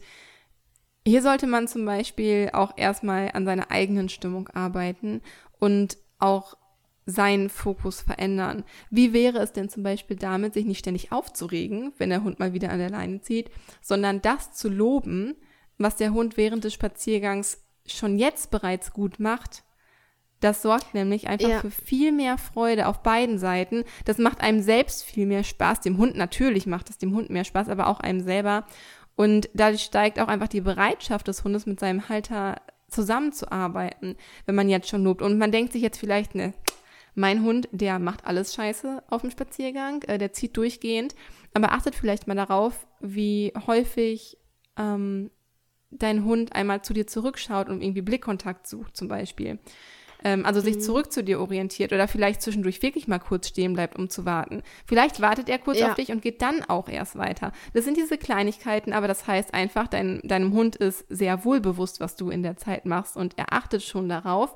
hier 1.05 1.21
sollte 1.21 1.47
man 1.47 1.67
zum 1.67 1.85
Beispiel 1.85 2.49
auch 2.53 2.73
erstmal 2.77 3.31
an 3.33 3.45
seiner 3.45 3.71
eigenen 3.71 4.09
Stimmung 4.09 4.49
arbeiten 4.49 5.21
und 5.59 5.97
auch 6.19 6.57
seinen 7.05 7.49
Fokus 7.49 8.01
verändern. 8.01 8.63
Wie 8.89 9.13
wäre 9.13 9.37
es 9.37 9.53
denn 9.53 9.69
zum 9.69 9.83
Beispiel 9.83 10.17
damit, 10.17 10.55
sich 10.55 10.65
nicht 10.65 10.79
ständig 10.79 11.11
aufzuregen, 11.11 11.93
wenn 11.99 12.09
der 12.09 12.23
Hund 12.23 12.39
mal 12.39 12.53
wieder 12.53 12.71
an 12.71 12.79
der 12.79 12.89
Leine 12.89 13.21
zieht, 13.21 13.51
sondern 13.81 14.21
das 14.23 14.53
zu 14.53 14.69
loben, 14.69 15.35
was 15.77 15.97
der 15.97 16.13
Hund 16.13 16.37
während 16.37 16.63
des 16.63 16.73
Spaziergangs 16.73 17.59
schon 17.85 18.17
jetzt 18.17 18.49
bereits 18.49 18.91
gut 18.91 19.19
macht 19.19 19.63
das 20.39 20.61
sorgt 20.61 20.93
nämlich 20.93 21.27
einfach 21.27 21.49
ja. 21.49 21.59
für 21.59 21.71
viel 21.71 22.11
mehr 22.11 22.37
Freude 22.37 22.87
auf 22.87 23.01
beiden 23.01 23.37
Seiten. 23.39 23.83
Das 24.03 24.17
macht 24.17 24.41
einem 24.41 24.61
selbst 24.61 25.03
viel 25.03 25.25
mehr 25.25 25.43
Spaß. 25.43 25.81
Dem 25.81 25.97
Hund 25.97 26.15
natürlich 26.15 26.67
macht 26.67 26.89
es 26.89 26.97
dem 26.97 27.15
Hund 27.15 27.29
mehr 27.29 27.45
Spaß, 27.45 27.69
aber 27.69 27.87
auch 27.87 27.99
einem 27.99 28.21
selber. 28.21 28.65
Und 29.15 29.49
dadurch 29.53 29.83
steigt 29.83 30.19
auch 30.19 30.27
einfach 30.27 30.49
die 30.49 30.61
Bereitschaft 30.61 31.27
des 31.27 31.43
Hundes 31.43 31.65
mit 31.65 31.79
seinem 31.79 32.09
Halter 32.09 32.61
zusammenzuarbeiten, 32.89 34.15
wenn 34.45 34.55
man 34.55 34.69
jetzt 34.69 34.89
schon 34.89 35.03
lobt. 35.03 35.21
Und 35.21 35.37
man 35.37 35.51
denkt 35.51 35.73
sich 35.73 35.81
jetzt 35.81 35.99
vielleicht, 35.99 36.35
ne, 36.35 36.53
mein 37.15 37.43
Hund, 37.43 37.69
der 37.71 37.97
macht 37.97 38.25
alles 38.25 38.53
scheiße 38.53 39.03
auf 39.09 39.21
dem 39.21 39.31
Spaziergang, 39.31 40.03
äh, 40.03 40.17
der 40.17 40.33
zieht 40.33 40.57
durchgehend. 40.57 41.15
Aber 41.53 41.71
achtet 41.71 41.95
vielleicht 41.95 42.27
mal 42.27 42.35
darauf, 42.35 42.85
wie 42.99 43.53
häufig 43.65 44.37
ähm, 44.77 45.31
dein 45.91 46.25
Hund 46.25 46.53
einmal 46.53 46.81
zu 46.81 46.93
dir 46.93 47.07
zurückschaut 47.07 47.69
und 47.69 47.81
irgendwie 47.81 48.01
Blickkontakt 48.01 48.67
sucht, 48.67 48.97
zum 48.97 49.07
Beispiel. 49.07 49.59
Ähm, 50.25 50.43
also 50.43 50.59
sich 50.59 50.77
mhm. 50.77 50.81
zurück 50.81 51.11
zu 51.11 51.23
dir 51.23 51.39
orientiert 51.39 51.93
oder 51.93 52.07
vielleicht 52.07 52.41
zwischendurch 52.41 52.81
wirklich 52.81 53.07
mal 53.07 53.19
kurz 53.19 53.47
stehen 53.47 53.73
bleibt, 53.73 53.95
um 53.95 54.09
zu 54.09 54.25
warten. 54.25 54.63
Vielleicht 54.87 55.21
wartet 55.21 55.49
er 55.49 55.59
kurz 55.59 55.77
ja. 55.77 55.89
auf 55.89 55.95
dich 55.95 56.09
und 56.09 56.23
geht 56.23 56.41
dann 56.41 56.63
auch 56.63 56.89
erst 56.89 57.15
weiter. 57.15 57.51
Das 57.75 57.85
sind 57.85 57.95
diese 57.95 58.17
Kleinigkeiten, 58.17 58.91
aber 58.91 59.07
das 59.07 59.27
heißt 59.27 59.53
einfach, 59.53 59.87
dein, 59.87 60.21
deinem 60.23 60.51
Hund 60.51 60.77
ist 60.77 61.05
sehr 61.09 61.45
wohl 61.45 61.61
bewusst, 61.61 61.99
was 61.99 62.15
du 62.15 62.31
in 62.31 62.41
der 62.41 62.57
Zeit 62.57 62.87
machst 62.87 63.15
und 63.15 63.37
er 63.37 63.53
achtet 63.53 63.83
schon 63.83 64.09
darauf. 64.09 64.55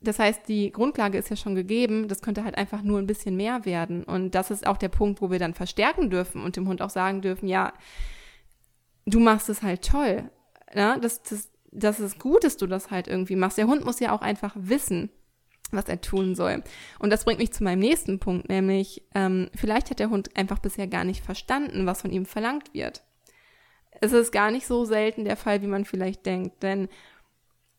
Das 0.00 0.18
heißt, 0.18 0.48
die 0.48 0.72
Grundlage 0.72 1.18
ist 1.18 1.28
ja 1.28 1.36
schon 1.36 1.54
gegeben, 1.54 2.08
das 2.08 2.22
könnte 2.22 2.42
halt 2.42 2.56
einfach 2.56 2.80
nur 2.80 2.98
ein 2.98 3.06
bisschen 3.06 3.36
mehr 3.36 3.66
werden. 3.66 4.04
Und 4.04 4.34
das 4.34 4.50
ist 4.50 4.66
auch 4.66 4.78
der 4.78 4.88
Punkt, 4.88 5.20
wo 5.20 5.30
wir 5.30 5.38
dann 5.38 5.52
verstärken 5.52 6.08
dürfen 6.08 6.42
und 6.42 6.56
dem 6.56 6.66
Hund 6.66 6.80
auch 6.80 6.90
sagen 6.90 7.20
dürfen, 7.20 7.48
ja, 7.48 7.74
du 9.04 9.20
machst 9.20 9.50
es 9.50 9.62
halt 9.62 9.86
toll. 9.86 10.30
Ja, 10.74 10.96
das, 10.96 11.22
das, 11.22 11.51
dass 11.72 11.98
es 11.98 12.18
gut 12.18 12.44
ist, 12.44 12.62
du 12.62 12.66
das 12.66 12.90
halt 12.90 13.08
irgendwie 13.08 13.36
machst. 13.36 13.58
Der 13.58 13.66
Hund 13.66 13.84
muss 13.84 13.98
ja 13.98 14.12
auch 14.12 14.20
einfach 14.20 14.54
wissen, 14.56 15.10
was 15.70 15.88
er 15.88 16.00
tun 16.00 16.34
soll. 16.34 16.62
Und 16.98 17.10
das 17.10 17.24
bringt 17.24 17.40
mich 17.40 17.52
zu 17.52 17.64
meinem 17.64 17.80
nächsten 17.80 18.18
Punkt, 18.18 18.48
nämlich 18.48 19.02
ähm, 19.14 19.48
vielleicht 19.54 19.90
hat 19.90 19.98
der 19.98 20.10
Hund 20.10 20.36
einfach 20.36 20.58
bisher 20.58 20.86
gar 20.86 21.04
nicht 21.04 21.24
verstanden, 21.24 21.86
was 21.86 22.02
von 22.02 22.12
ihm 22.12 22.26
verlangt 22.26 22.72
wird. 22.74 23.02
Es 24.00 24.12
ist 24.12 24.32
gar 24.32 24.50
nicht 24.50 24.66
so 24.66 24.84
selten 24.84 25.24
der 25.24 25.36
Fall, 25.36 25.62
wie 25.62 25.66
man 25.66 25.84
vielleicht 25.84 26.26
denkt, 26.26 26.62
denn 26.62 26.88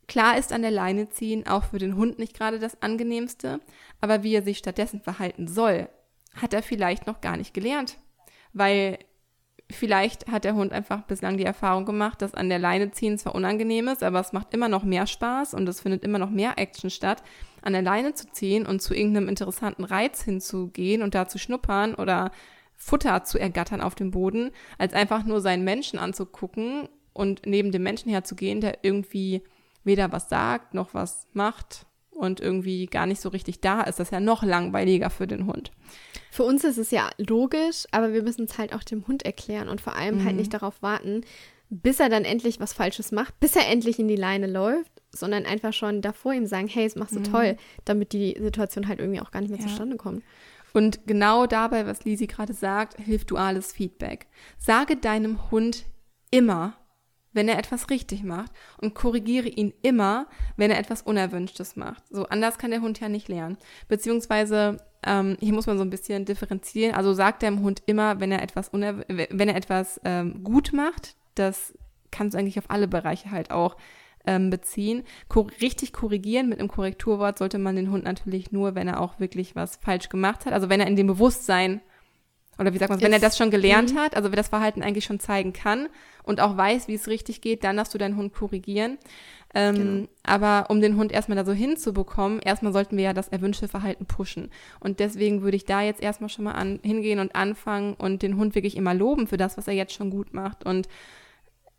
klar 0.07 0.37
ist 0.37 0.51
an 0.51 0.61
der 0.61 0.71
Leine 0.71 1.09
ziehen 1.09 1.47
auch 1.47 1.65
für 1.65 1.79
den 1.79 1.95
Hund 1.95 2.19
nicht 2.19 2.35
gerade 2.35 2.59
das 2.59 2.81
angenehmste, 2.81 3.59
aber 4.01 4.23
wie 4.23 4.33
er 4.33 4.41
sich 4.41 4.57
stattdessen 4.57 5.01
verhalten 5.01 5.47
soll, 5.47 5.87
hat 6.35 6.53
er 6.53 6.63
vielleicht 6.63 7.07
noch 7.07 7.21
gar 7.21 7.37
nicht 7.37 7.53
gelernt, 7.53 7.97
weil 8.53 8.99
Vielleicht 9.73 10.27
hat 10.27 10.43
der 10.43 10.55
Hund 10.55 10.71
einfach 10.71 11.03
bislang 11.03 11.37
die 11.37 11.45
Erfahrung 11.45 11.85
gemacht, 11.85 12.21
dass 12.21 12.33
an 12.33 12.49
der 12.49 12.59
Leine 12.59 12.91
ziehen 12.91 13.17
zwar 13.17 13.35
unangenehm 13.35 13.87
ist, 13.87 14.03
aber 14.03 14.19
es 14.19 14.33
macht 14.33 14.53
immer 14.53 14.69
noch 14.69 14.83
mehr 14.83 15.07
Spaß 15.07 15.53
und 15.53 15.67
es 15.67 15.81
findet 15.81 16.03
immer 16.03 16.19
noch 16.19 16.29
mehr 16.29 16.57
Action 16.57 16.89
statt, 16.89 17.23
an 17.61 17.73
der 17.73 17.81
Leine 17.81 18.13
zu 18.13 18.31
ziehen 18.31 18.65
und 18.65 18.81
zu 18.81 18.93
irgendeinem 18.93 19.29
interessanten 19.29 19.83
Reiz 19.83 20.21
hinzugehen 20.21 21.01
und 21.01 21.15
da 21.15 21.27
zu 21.27 21.37
schnuppern 21.37 21.95
oder 21.95 22.31
Futter 22.75 23.23
zu 23.23 23.39
ergattern 23.39 23.81
auf 23.81 23.95
dem 23.95 24.11
Boden, 24.11 24.51
als 24.77 24.93
einfach 24.93 25.23
nur 25.23 25.41
seinen 25.41 25.63
Menschen 25.63 25.99
anzugucken 25.99 26.89
und 27.13 27.41
neben 27.45 27.71
dem 27.71 27.83
Menschen 27.83 28.09
herzugehen, 28.09 28.61
der 28.61 28.79
irgendwie 28.83 29.41
weder 29.83 30.11
was 30.11 30.29
sagt 30.29 30.73
noch 30.73 30.93
was 30.93 31.27
macht 31.33 31.85
und 32.15 32.39
irgendwie 32.39 32.85
gar 32.85 33.05
nicht 33.05 33.21
so 33.21 33.29
richtig 33.29 33.61
da 33.61 33.81
ist. 33.81 33.99
Das 33.99 34.07
ist 34.07 34.11
ja 34.11 34.19
noch 34.19 34.43
langweiliger 34.43 35.09
für 35.09 35.27
den 35.27 35.45
Hund. 35.45 35.71
Für 36.31 36.43
uns 36.43 36.63
ist 36.63 36.77
es 36.77 36.91
ja 36.91 37.09
logisch, 37.17 37.85
aber 37.91 38.13
wir 38.13 38.23
müssen 38.23 38.45
es 38.45 38.57
halt 38.57 38.73
auch 38.73 38.83
dem 38.83 39.07
Hund 39.07 39.23
erklären 39.23 39.69
und 39.69 39.81
vor 39.81 39.95
allem 39.95 40.15
halt 40.15 40.21
mhm. 40.21 40.25
halt 40.25 40.35
nicht 40.37 40.53
darauf 40.53 40.81
warten, 40.81 41.21
bis 41.69 41.99
er 41.99 42.09
dann 42.09 42.25
endlich 42.25 42.59
was 42.59 42.73
Falsches 42.73 43.11
macht, 43.11 43.39
bis 43.39 43.55
er 43.55 43.67
endlich 43.67 43.99
in 43.99 44.07
die 44.07 44.15
Leine 44.15 44.47
läuft, 44.47 44.91
sondern 45.11 45.45
einfach 45.45 45.73
schon 45.73 46.01
davor 46.01 46.33
ihm 46.33 46.45
sagen, 46.45 46.67
hey, 46.67 46.85
es 46.85 46.95
machst 46.95 47.15
du 47.15 47.19
mhm. 47.19 47.25
toll, 47.25 47.57
damit 47.85 48.13
die 48.13 48.37
Situation 48.39 48.87
halt 48.87 48.99
irgendwie 48.99 49.21
auch 49.21 49.31
gar 49.31 49.41
nicht 49.41 49.49
mehr 49.49 49.59
ja. 49.59 49.67
zustande 49.67 49.97
kommt. 49.97 50.23
Und 50.73 51.05
genau 51.05 51.45
dabei, 51.45 51.85
was 51.85 52.03
Lisi 52.03 52.27
gerade 52.27 52.53
sagt, 52.53 52.99
hilft 52.99 53.31
duales 53.31 53.71
Feedback. 53.71 54.27
Sage 54.57 54.97
deinem 54.97 55.51
Hund 55.51 55.85
immer, 56.31 56.75
wenn 57.33 57.49
er 57.49 57.57
etwas 57.57 57.89
richtig 57.89 58.23
macht 58.23 58.51
und 58.79 58.93
korrigiere 58.93 59.47
ihn 59.47 59.73
immer, 59.81 60.27
wenn 60.55 60.71
er 60.71 60.79
etwas 60.79 61.01
Unerwünschtes 61.01 61.75
macht. 61.75 62.03
So 62.09 62.25
anders 62.27 62.57
kann 62.57 62.71
der 62.71 62.81
Hund 62.81 62.99
ja 62.99 63.09
nicht 63.09 63.27
lernen. 63.27 63.57
Beziehungsweise 63.87 64.77
ähm, 65.05 65.37
hier 65.39 65.53
muss 65.53 65.67
man 65.67 65.77
so 65.77 65.83
ein 65.83 65.89
bisschen 65.89 66.25
differenzieren. 66.25 66.95
Also 66.95 67.13
sagt 67.13 67.41
dem 67.41 67.61
Hund 67.61 67.83
immer, 67.85 68.19
wenn 68.19 68.31
er 68.31 68.41
etwas 68.41 68.71
wenn 68.73 69.49
er 69.49 69.55
etwas 69.55 69.99
ähm, 70.03 70.43
gut 70.43 70.71
macht, 70.73 71.15
das 71.35 71.73
kannst 72.11 72.33
du 72.33 72.39
eigentlich 72.39 72.59
auf 72.59 72.69
alle 72.69 72.87
Bereiche 72.87 73.31
halt 73.31 73.51
auch 73.51 73.75
ähm, 74.25 74.49
beziehen. 74.49 75.03
Kor 75.27 75.47
richtig 75.61 75.93
korrigieren 75.93 76.49
mit 76.49 76.59
einem 76.59 76.69
Korrekturwort 76.69 77.37
sollte 77.37 77.57
man 77.57 77.75
den 77.75 77.91
Hund 77.91 78.03
natürlich 78.05 78.51
nur, 78.51 78.75
wenn 78.75 78.87
er 78.87 79.01
auch 79.01 79.19
wirklich 79.19 79.55
was 79.55 79.75
falsch 79.77 80.09
gemacht 80.09 80.45
hat. 80.45 80.53
Also 80.53 80.69
wenn 80.69 80.79
er 80.79 80.87
in 80.87 80.95
dem 80.95 81.07
Bewusstsein 81.07 81.81
oder 82.59 82.73
wie 82.73 82.77
sagt 82.77 82.89
man, 82.89 83.01
wenn 83.01 83.13
er 83.13 83.19
das 83.19 83.37
schon 83.37 83.51
gelernt 83.51 83.93
mhm. 83.93 83.99
hat, 83.99 84.15
also 84.15 84.31
wenn 84.31 84.37
das 84.37 84.49
Verhalten 84.49 84.83
eigentlich 84.83 85.05
schon 85.05 85.19
zeigen 85.19 85.53
kann 85.53 85.89
und 86.23 86.39
auch 86.39 86.55
weiß, 86.55 86.87
wie 86.87 86.93
es 86.93 87.07
richtig 87.07 87.41
geht, 87.41 87.63
dann 87.63 87.77
darfst 87.77 87.93
du 87.93 87.97
deinen 87.97 88.15
Hund 88.15 88.33
korrigieren. 88.33 88.97
Ähm, 89.55 89.75
genau. 89.75 90.07
Aber 90.23 90.69
um 90.69 90.81
den 90.81 90.97
Hund 90.97 91.11
erstmal 91.11 91.35
da 91.35 91.45
so 91.45 91.51
hinzubekommen, 91.51 92.39
erstmal 92.39 92.73
sollten 92.73 92.97
wir 92.97 93.03
ja 93.03 93.13
das 93.13 93.27
erwünschte 93.27 93.67
Verhalten 93.67 94.05
pushen. 94.05 94.49
Und 94.79 94.99
deswegen 94.99 95.41
würde 95.41 95.57
ich 95.57 95.65
da 95.65 95.81
jetzt 95.81 96.01
erstmal 96.01 96.29
schon 96.29 96.45
mal 96.45 96.53
an, 96.53 96.79
hingehen 96.83 97.19
und 97.19 97.35
anfangen 97.35 97.93
und 97.93 98.21
den 98.21 98.37
Hund 98.37 98.55
wirklich 98.55 98.75
immer 98.77 98.93
loben 98.93 99.27
für 99.27 99.37
das, 99.37 99.57
was 99.57 99.67
er 99.67 99.73
jetzt 99.73 99.93
schon 99.93 100.09
gut 100.09 100.33
macht. 100.33 100.65
Und 100.65 100.87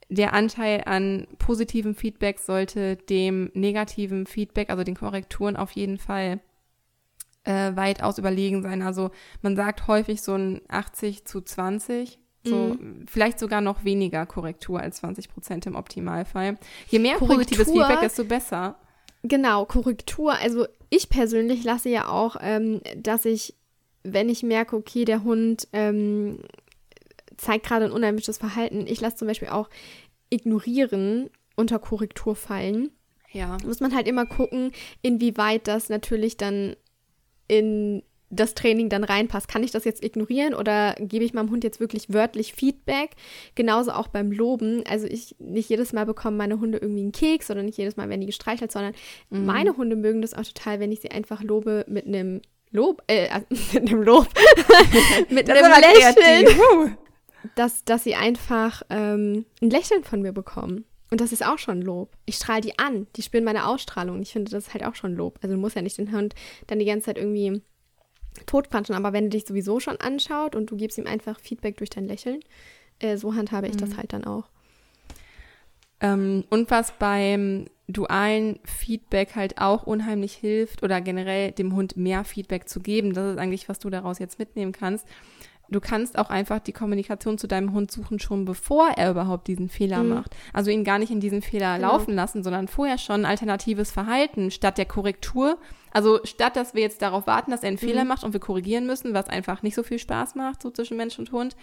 der 0.08 0.34
Anteil 0.34 0.82
an 0.86 1.26
positivem 1.38 1.94
Feedback 1.94 2.38
sollte 2.38 2.96
dem 2.96 3.50
negativen 3.54 4.26
Feedback, 4.26 4.70
also 4.70 4.84
den 4.84 4.96
Korrekturen 4.96 5.56
auf 5.56 5.72
jeden 5.72 5.98
Fall 5.98 6.40
äh, 7.44 7.76
weitaus 7.76 8.18
überlegen 8.18 8.62
sein. 8.62 8.82
Also 8.82 9.10
man 9.42 9.56
sagt 9.56 9.86
häufig 9.86 10.22
so 10.22 10.34
ein 10.34 10.60
80 10.68 11.24
zu 11.24 11.40
20. 11.40 12.18
So, 12.46 12.76
mhm. 12.78 13.06
vielleicht 13.08 13.38
sogar 13.38 13.62
noch 13.62 13.84
weniger 13.84 14.26
Korrektur 14.26 14.78
als 14.78 14.96
20 14.96 15.30
Prozent 15.30 15.64
im 15.66 15.76
Optimalfall. 15.76 16.58
Je 16.88 16.98
mehr 16.98 17.16
Korrektur, 17.16 17.36
positives 17.36 17.70
Feedback, 17.70 18.00
desto 18.00 18.24
besser. 18.24 18.76
Genau, 19.22 19.64
Korrektur. 19.64 20.34
Also 20.34 20.66
ich 20.90 21.08
persönlich 21.08 21.64
lasse 21.64 21.88
ja 21.88 22.08
auch, 22.08 22.36
ähm, 22.40 22.82
dass 22.96 23.24
ich, 23.24 23.54
wenn 24.02 24.28
ich 24.28 24.42
merke, 24.42 24.76
okay, 24.76 25.06
der 25.06 25.24
Hund 25.24 25.68
ähm, 25.72 26.40
zeigt 27.38 27.66
gerade 27.66 27.86
ein 27.86 27.92
unheimliches 27.92 28.36
Verhalten, 28.36 28.86
ich 28.86 29.00
lasse 29.00 29.16
zum 29.16 29.28
Beispiel 29.28 29.48
auch 29.48 29.70
ignorieren 30.28 31.30
unter 31.56 31.78
Korrektur 31.78 32.36
fallen. 32.36 32.90
Ja. 33.32 33.56
Muss 33.64 33.80
man 33.80 33.94
halt 33.94 34.06
immer 34.06 34.26
gucken, 34.26 34.72
inwieweit 35.02 35.66
das 35.66 35.88
natürlich 35.88 36.36
dann 36.36 36.76
in 37.48 38.02
das 38.30 38.54
Training 38.54 38.88
dann 38.88 39.04
reinpasst. 39.04 39.48
Kann 39.48 39.62
ich 39.62 39.70
das 39.70 39.84
jetzt 39.84 40.02
ignorieren 40.02 40.54
oder 40.54 40.94
gebe 40.98 41.24
ich 41.24 41.34
meinem 41.34 41.50
Hund 41.50 41.64
jetzt 41.64 41.80
wirklich 41.80 42.12
wörtlich 42.12 42.54
Feedback? 42.54 43.10
Genauso 43.54 43.92
auch 43.92 44.08
beim 44.08 44.32
Loben. 44.32 44.82
Also 44.88 45.06
ich 45.06 45.36
nicht 45.38 45.68
jedes 45.68 45.92
Mal 45.92 46.06
bekommen 46.06 46.36
meine 46.36 46.60
Hunde 46.60 46.78
irgendwie 46.78 47.02
einen 47.02 47.12
Keks 47.12 47.50
oder 47.50 47.62
nicht 47.62 47.78
jedes 47.78 47.96
Mal 47.96 48.08
werden 48.08 48.20
die 48.20 48.26
gestreichelt, 48.26 48.72
sondern 48.72 48.94
mhm. 49.30 49.46
meine 49.46 49.76
Hunde 49.76 49.96
mögen 49.96 50.22
das 50.22 50.34
auch 50.34 50.44
total, 50.44 50.80
wenn 50.80 50.92
ich 50.92 51.00
sie 51.00 51.10
einfach 51.10 51.42
lobe 51.42 51.84
mit 51.88 52.06
einem 52.06 52.42
Lob, 52.70 53.02
äh, 53.06 53.28
mit 53.72 53.88
einem 53.88 54.02
Lob, 54.02 54.28
mit 55.30 55.48
einem 55.48 55.70
Lächeln, 55.80 56.96
dass, 57.54 57.84
dass 57.84 58.04
sie 58.04 58.14
einfach 58.14 58.82
ähm, 58.90 59.44
ein 59.62 59.70
Lächeln 59.70 60.02
von 60.02 60.22
mir 60.22 60.32
bekommen. 60.32 60.84
Und 61.14 61.20
das 61.20 61.30
ist 61.30 61.46
auch 61.46 61.58
schon 61.58 61.80
Lob. 61.80 62.10
Ich 62.26 62.34
strahle 62.34 62.60
die 62.60 62.76
an, 62.76 63.06
die 63.14 63.22
spüren 63.22 63.44
meine 63.44 63.68
Ausstrahlung. 63.68 64.20
Ich 64.20 64.32
finde, 64.32 64.50
das 64.50 64.66
ist 64.66 64.74
halt 64.74 64.82
auch 64.82 64.96
schon 64.96 65.14
Lob. 65.14 65.38
Also 65.42 65.54
du 65.54 65.60
musst 65.60 65.76
ja 65.76 65.82
nicht 65.82 65.96
den 65.96 66.10
Hund 66.10 66.34
dann 66.66 66.80
die 66.80 66.84
ganze 66.84 67.06
Zeit 67.06 67.18
irgendwie 67.18 67.62
totquatschen, 68.46 68.96
aber 68.96 69.12
wenn 69.12 69.26
er 69.26 69.30
dich 69.30 69.46
sowieso 69.46 69.78
schon 69.78 69.96
anschaut 69.98 70.56
und 70.56 70.72
du 70.72 70.76
gibst 70.76 70.98
ihm 70.98 71.06
einfach 71.06 71.38
Feedback 71.38 71.76
durch 71.76 71.90
dein 71.90 72.08
Lächeln, 72.08 72.40
äh, 72.98 73.16
so 73.16 73.36
handhabe 73.36 73.68
ich 73.68 73.74
mhm. 73.74 73.78
das 73.78 73.96
halt 73.96 74.12
dann 74.12 74.24
auch. 74.24 74.48
Ähm, 76.00 76.42
und 76.50 76.72
was 76.72 76.90
beim 76.98 77.66
dualen 77.86 78.58
Feedback 78.64 79.36
halt 79.36 79.58
auch 79.58 79.84
unheimlich 79.84 80.34
hilft 80.34 80.82
oder 80.82 81.00
generell 81.00 81.52
dem 81.52 81.76
Hund 81.76 81.96
mehr 81.96 82.24
Feedback 82.24 82.68
zu 82.68 82.80
geben, 82.80 83.12
das 83.12 83.34
ist 83.34 83.38
eigentlich, 83.38 83.68
was 83.68 83.78
du 83.78 83.88
daraus 83.88 84.18
jetzt 84.18 84.40
mitnehmen 84.40 84.72
kannst, 84.72 85.06
Du 85.68 85.80
kannst 85.80 86.18
auch 86.18 86.30
einfach 86.30 86.60
die 86.60 86.72
Kommunikation 86.72 87.38
zu 87.38 87.46
deinem 87.46 87.72
Hund 87.72 87.90
suchen, 87.90 88.18
schon 88.18 88.44
bevor 88.44 88.90
er 88.96 89.10
überhaupt 89.10 89.48
diesen 89.48 89.68
Fehler 89.68 90.02
mhm. 90.02 90.10
macht. 90.10 90.36
Also 90.52 90.70
ihn 90.70 90.84
gar 90.84 90.98
nicht 90.98 91.10
in 91.10 91.20
diesen 91.20 91.42
Fehler 91.42 91.76
genau. 91.76 91.92
laufen 91.92 92.14
lassen, 92.14 92.42
sondern 92.42 92.68
vorher 92.68 92.98
schon 92.98 93.24
alternatives 93.24 93.90
Verhalten 93.90 94.50
statt 94.50 94.78
der 94.78 94.86
Korrektur. 94.86 95.58
Also 95.90 96.20
statt, 96.24 96.56
dass 96.56 96.74
wir 96.74 96.82
jetzt 96.82 97.02
darauf 97.02 97.26
warten, 97.26 97.50
dass 97.50 97.62
er 97.62 97.68
einen 97.68 97.76
mhm. 97.76 97.86
Fehler 97.86 98.04
macht 98.04 98.24
und 98.24 98.32
wir 98.32 98.40
korrigieren 98.40 98.86
müssen, 98.86 99.14
was 99.14 99.28
einfach 99.28 99.62
nicht 99.62 99.74
so 99.74 99.82
viel 99.82 99.98
Spaß 99.98 100.34
macht, 100.34 100.62
so 100.62 100.70
zwischen 100.70 100.96
Mensch 100.96 101.18
und 101.18 101.32
Hund, 101.32 101.56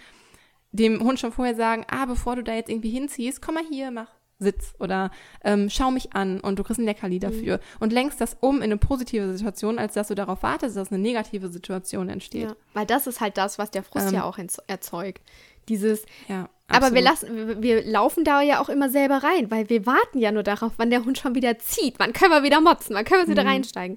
dem 0.72 1.02
Hund 1.02 1.20
schon 1.20 1.32
vorher 1.32 1.54
sagen, 1.54 1.84
ah, 1.88 2.06
bevor 2.06 2.36
du 2.36 2.42
da 2.42 2.54
jetzt 2.54 2.70
irgendwie 2.70 2.90
hinziehst, 2.90 3.42
komm 3.42 3.54
mal 3.54 3.64
hier, 3.70 3.90
mach 3.90 4.08
Sitz 4.42 4.74
oder 4.78 5.10
ähm, 5.44 5.70
schau 5.70 5.90
mich 5.90 6.14
an 6.14 6.40
und 6.40 6.58
du 6.58 6.64
kriegst 6.64 6.80
ein 6.80 6.84
Leckerli 6.84 7.16
mhm. 7.16 7.20
dafür 7.20 7.56
mhm. 7.56 7.62
und 7.80 7.92
lenkst 7.92 8.20
das 8.20 8.36
um 8.40 8.56
in 8.56 8.64
eine 8.64 8.76
positive 8.76 9.32
Situation, 9.32 9.78
als 9.78 9.94
dass 9.94 10.08
du 10.08 10.14
darauf 10.14 10.42
wartest, 10.42 10.76
dass 10.76 10.92
eine 10.92 11.00
negative 11.00 11.48
Situation 11.48 12.08
entsteht. 12.08 12.48
Ja, 12.48 12.56
weil 12.74 12.86
das 12.86 13.06
ist 13.06 13.20
halt 13.20 13.38
das, 13.38 13.58
was 13.58 13.70
der 13.70 13.82
Frust 13.82 14.08
ähm, 14.08 14.14
ja 14.14 14.24
auch 14.24 14.38
erzeugt. 14.66 15.22
Dieses, 15.68 16.04
ja, 16.28 16.48
aber 16.72 16.94
wir 16.94 17.02
lassen, 17.02 17.62
wir 17.62 17.84
laufen 17.84 18.24
da 18.24 18.40
ja 18.40 18.60
auch 18.60 18.68
immer 18.68 18.88
selber 18.88 19.22
rein, 19.22 19.50
weil 19.50 19.68
wir 19.68 19.86
warten 19.86 20.18
ja 20.18 20.32
nur 20.32 20.42
darauf, 20.42 20.72
wann 20.76 20.90
der 20.90 21.04
Hund 21.04 21.18
schon 21.18 21.34
wieder 21.34 21.58
zieht. 21.58 21.98
Wann 21.98 22.12
können 22.12 22.32
wir 22.32 22.42
wieder 22.42 22.60
motzen? 22.60 22.96
Wann 22.96 23.04
können 23.04 23.26
wir 23.26 23.30
wieder 23.30 23.44
mhm. 23.44 23.50
reinsteigen? 23.50 23.96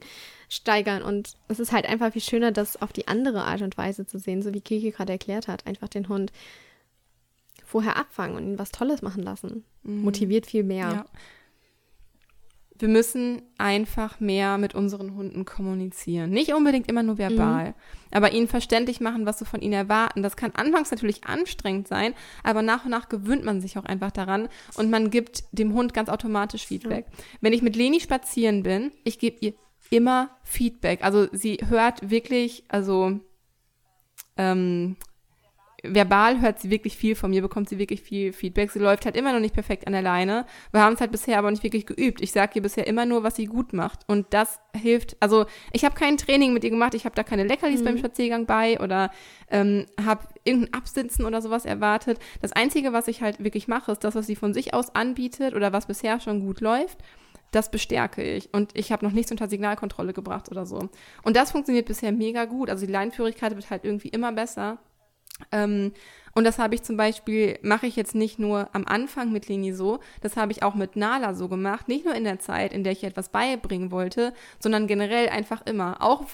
Steigern. 0.50 1.02
Und 1.02 1.34
es 1.48 1.60
ist 1.60 1.72
halt 1.72 1.88
einfach 1.88 2.12
viel 2.14 2.22
schöner, 2.22 2.52
das 2.52 2.82
auf 2.82 2.94
die 2.94 3.08
andere 3.08 3.44
Art 3.44 3.62
und 3.62 3.78
Weise 3.78 4.06
zu 4.06 4.20
sehen, 4.20 4.42
so 4.42 4.54
wie 4.54 4.62
Kiki 4.62 4.92
gerade 4.92 5.14
erklärt 5.14 5.48
hat. 5.48 5.66
Einfach 5.66 5.88
den 5.88 6.10
Hund 6.10 6.32
vorher 7.76 7.98
abfangen 7.98 8.38
und 8.38 8.46
ihn 8.46 8.58
was 8.58 8.72
Tolles 8.72 9.02
machen 9.02 9.22
lassen. 9.22 9.66
Mhm. 9.84 10.04
Motiviert 10.04 10.46
viel 10.46 10.64
mehr. 10.64 10.90
Ja. 10.90 11.06
Wir 12.80 12.88
müssen 12.88 13.42
einfach 13.58 14.22
mehr 14.22 14.58
mit 14.58 14.74
unseren 14.74 15.14
Hunden 15.14 15.44
kommunizieren. 15.44 16.30
Nicht 16.30 16.54
unbedingt 16.54 16.88
immer 16.88 17.04
nur 17.04 17.18
verbal, 17.18 17.72
mhm. 17.72 17.74
aber 18.12 18.32
ihnen 18.32 18.48
verständlich 18.48 19.02
machen, 19.02 19.26
was 19.26 19.42
wir 19.42 19.46
von 19.46 19.62
ihnen 19.62 19.74
erwarten. 19.74 20.24
Das 20.24 20.38
kann 20.38 20.52
anfangs 20.56 20.90
natürlich 20.90 21.26
anstrengend 21.26 21.90
sein, 21.90 22.14
aber 22.44 22.62
nach 22.62 22.86
und 22.86 22.92
nach 22.92 23.10
gewöhnt 23.10 23.44
man 23.44 23.60
sich 23.60 23.78
auch 23.78 23.84
einfach 23.84 24.12
daran 24.12 24.48
und 24.78 24.90
man 24.90 25.10
gibt 25.10 25.44
dem 25.52 25.74
Hund 25.74 25.94
ganz 25.94 26.08
automatisch 26.08 26.66
Feedback. 26.68 27.08
Ja. 27.10 27.24
Wenn 27.42 27.52
ich 27.52 27.62
mit 27.62 27.76
Leni 27.76 28.00
spazieren 28.00 28.64
bin, 28.64 28.94
ich 29.04 29.20
gebe 29.20 29.36
ihr 29.42 29.54
immer 29.90 30.30
Feedback. 30.44 31.04
Also 31.04 31.28
sie 31.34 31.58
hört 31.68 32.10
wirklich, 32.10 32.64
also 32.70 33.20
ähm, 34.38 34.96
verbal 35.94 36.42
hört 36.42 36.60
sie 36.60 36.70
wirklich 36.70 36.96
viel 36.98 37.16
von 37.16 37.30
mir, 37.30 37.42
bekommt 37.42 37.70
sie 37.70 37.78
wirklich 37.78 38.02
viel 38.02 38.34
Feedback. 38.34 38.72
Sie 38.72 38.80
läuft 38.80 39.06
halt 39.06 39.16
immer 39.16 39.34
noch 39.34 39.40
nicht 39.40 39.54
perfekt 39.54 39.88
an 39.88 39.94
der 39.94 40.02
Leine. 40.02 40.46
Wir 40.72 40.82
haben 40.82 40.94
es 40.94 41.02
halt 41.02 41.12
bisher 41.12 41.38
aber 41.38 41.52
nicht 41.52 41.64
wirklich 41.64 41.86
geübt. 41.86 42.22
Ich 42.22 42.32
sage 42.32 42.54
ihr 42.56 42.62
bisher 42.62 42.88
immer 42.88 43.06
nur, 43.06 43.24
was 43.24 43.36
sie 43.36 43.46
gut 43.46 43.74
macht. 43.74 44.02
Und 44.08 44.28
das 44.32 44.60
hilft. 44.76 45.18
Also 45.20 45.46
ich 45.72 45.86
habe 45.86 45.96
kein 45.96 46.18
Training 46.18 46.54
mit 46.54 46.64
ihr 46.64 46.70
gemacht. 46.70 46.94
Ich 46.94 47.06
habe 47.06 47.16
da 47.16 47.24
keine 47.24 47.44
Leckerlis 47.44 47.82
mhm. 47.82 47.86
beim 47.86 47.98
Spaziergang 47.98 48.46
bei 48.46 48.80
oder 48.80 49.12
ähm, 49.50 49.86
habe 50.04 50.28
irgendein 50.44 50.74
Absitzen 50.74 51.26
oder 51.26 51.42
sowas 51.42 51.66
erwartet. 51.66 52.20
Das 52.42 52.52
Einzige, 52.52 52.94
was 52.94 53.08
ich 53.08 53.22
halt 53.22 53.44
wirklich 53.44 53.68
mache, 53.68 53.92
ist 53.92 54.04
das, 54.04 54.16
was 54.16 54.28
sie 54.28 54.36
von 54.36 54.54
sich 54.54 54.74
aus 54.74 54.96
anbietet 54.96 55.56
oder 55.56 55.74
was 55.74 55.88
bisher 55.88 56.20
schon 56.20 56.42
gut 56.42 56.62
läuft 56.62 57.00
das 57.56 57.72
bestärke 57.72 58.22
ich. 58.22 58.54
Und 58.54 58.72
ich 58.76 58.92
habe 58.92 59.06
noch 59.06 59.14
nichts 59.14 59.32
unter 59.32 59.48
Signalkontrolle 59.48 60.14
gebracht 60.14 60.52
oder 60.52 60.66
so. 60.66 60.90
Und 61.24 61.36
das 61.36 61.52
funktioniert 61.52 61.88
bisher 61.88 62.12
mega 62.12 62.46
gut. 62.46 62.70
Also 62.70 62.86
die 62.86 62.92
Leinführigkeit 62.92 63.56
wird 63.56 63.70
halt 63.70 63.86
irgendwie 63.86 64.10
immer 64.10 64.32
besser. 64.32 64.78
Ähm, 65.52 65.92
und 66.34 66.44
das 66.44 66.60
habe 66.60 66.76
ich 66.76 66.84
zum 66.84 66.98
Beispiel, 66.98 67.58
mache 67.62 67.88
ich 67.88 67.96
jetzt 67.96 68.14
nicht 68.14 68.40
nur 68.40 68.70
am 68.74 68.86
Anfang 68.86 69.32
mit 69.32 69.48
Leni 69.48 69.72
so, 69.72 70.00
das 70.22 70.36
habe 70.36 70.52
ich 70.52 70.64
auch 70.64 70.76
mit 70.76 70.98
Nala 70.98 71.34
so 71.34 71.48
gemacht. 71.48 71.88
Nicht 71.88 72.04
nur 72.04 72.14
in 72.14 72.26
der 72.26 72.40
Zeit, 72.40 72.74
in 72.74 72.84
der 72.84 72.92
ich 72.92 73.06
etwas 73.06 73.30
beibringen 73.30 73.90
wollte, 73.90 74.34
sondern 74.60 74.86
generell 74.86 75.30
einfach 75.30 75.66
immer. 75.66 76.02
Auch 76.02 76.26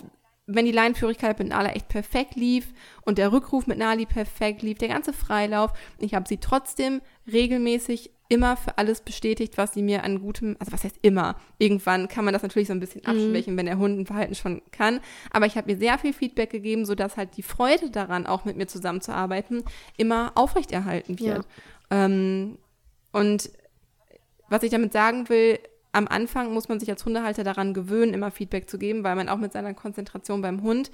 wenn 0.48 0.66
die 0.66 0.72
Leinführigkeit 0.72 1.38
mit 1.40 1.50
Nala 1.50 1.72
echt 1.72 1.88
perfekt 1.88 2.36
lief 2.36 2.74
und 3.04 3.18
der 3.18 3.32
Rückruf 3.32 3.68
mit 3.68 3.78
Nali 3.78 4.06
perfekt 4.06 4.62
lief, 4.62 4.78
der 4.78 4.90
ganze 4.90 5.14
Freilauf, 5.14 5.72
ich 6.00 6.14
habe 6.14 6.28
sie 6.28 6.38
trotzdem 6.38 7.02
regelmäßig 7.32 8.12
immer 8.28 8.56
für 8.56 8.78
alles 8.78 9.02
bestätigt, 9.02 9.58
was 9.58 9.74
sie 9.74 9.82
mir 9.82 10.04
an 10.04 10.22
gutem, 10.22 10.56
also 10.60 10.72
was 10.72 10.84
heißt 10.84 10.98
immer, 11.02 11.36
irgendwann 11.58 12.08
kann 12.08 12.24
man 12.24 12.34
das 12.34 12.44
natürlich 12.44 12.70
so 12.70 12.74
ein 12.74 12.80
bisschen 12.80 13.02
mhm. 13.02 13.10
abschwächen, 13.10 13.54
mhm. 13.54 13.58
wenn 13.58 13.66
der 13.66 13.78
Hund 13.78 14.00
ein 14.00 14.06
Verhalten 14.06 14.36
schon 14.36 14.62
kann, 14.72 15.02
aber 15.32 15.46
ich 15.46 15.58
habe 15.58 15.72
mir 15.72 15.78
sehr 15.78 15.98
viel 15.98 16.14
Feedback 16.14 16.50
gegeben, 16.50 16.86
sodass 16.86 17.18
halt 17.18 17.36
die 17.38 17.44
Freude 17.44 17.92
daran, 17.92 18.26
auch 18.26 18.46
mit 18.46 18.56
mir 18.56 18.68
zusammenzuarbeiten, 18.68 19.64
immer 19.98 20.32
aufrechterhalten 20.36 21.20
wird. 21.20 21.46
Ja. 21.92 22.06
Ähm, 22.06 22.58
und 23.12 23.52
was 24.48 24.64
ich 24.64 24.72
damit 24.72 24.94
sagen 24.94 25.28
will, 25.28 25.60
am 25.92 26.08
Anfang 26.08 26.54
muss 26.54 26.70
man 26.70 26.80
sich 26.80 26.90
als 26.90 27.06
Hundehalter 27.06 27.44
daran 27.44 27.74
gewöhnen, 27.74 28.14
immer 28.14 28.32
Feedback 28.32 28.70
zu 28.70 28.78
geben, 28.78 29.04
weil 29.04 29.16
man 29.16 29.30
auch 29.30 29.38
mit 29.38 29.52
seiner 29.52 29.74
Konzentration 29.74 30.42
beim 30.42 30.62
Hund 30.62 30.92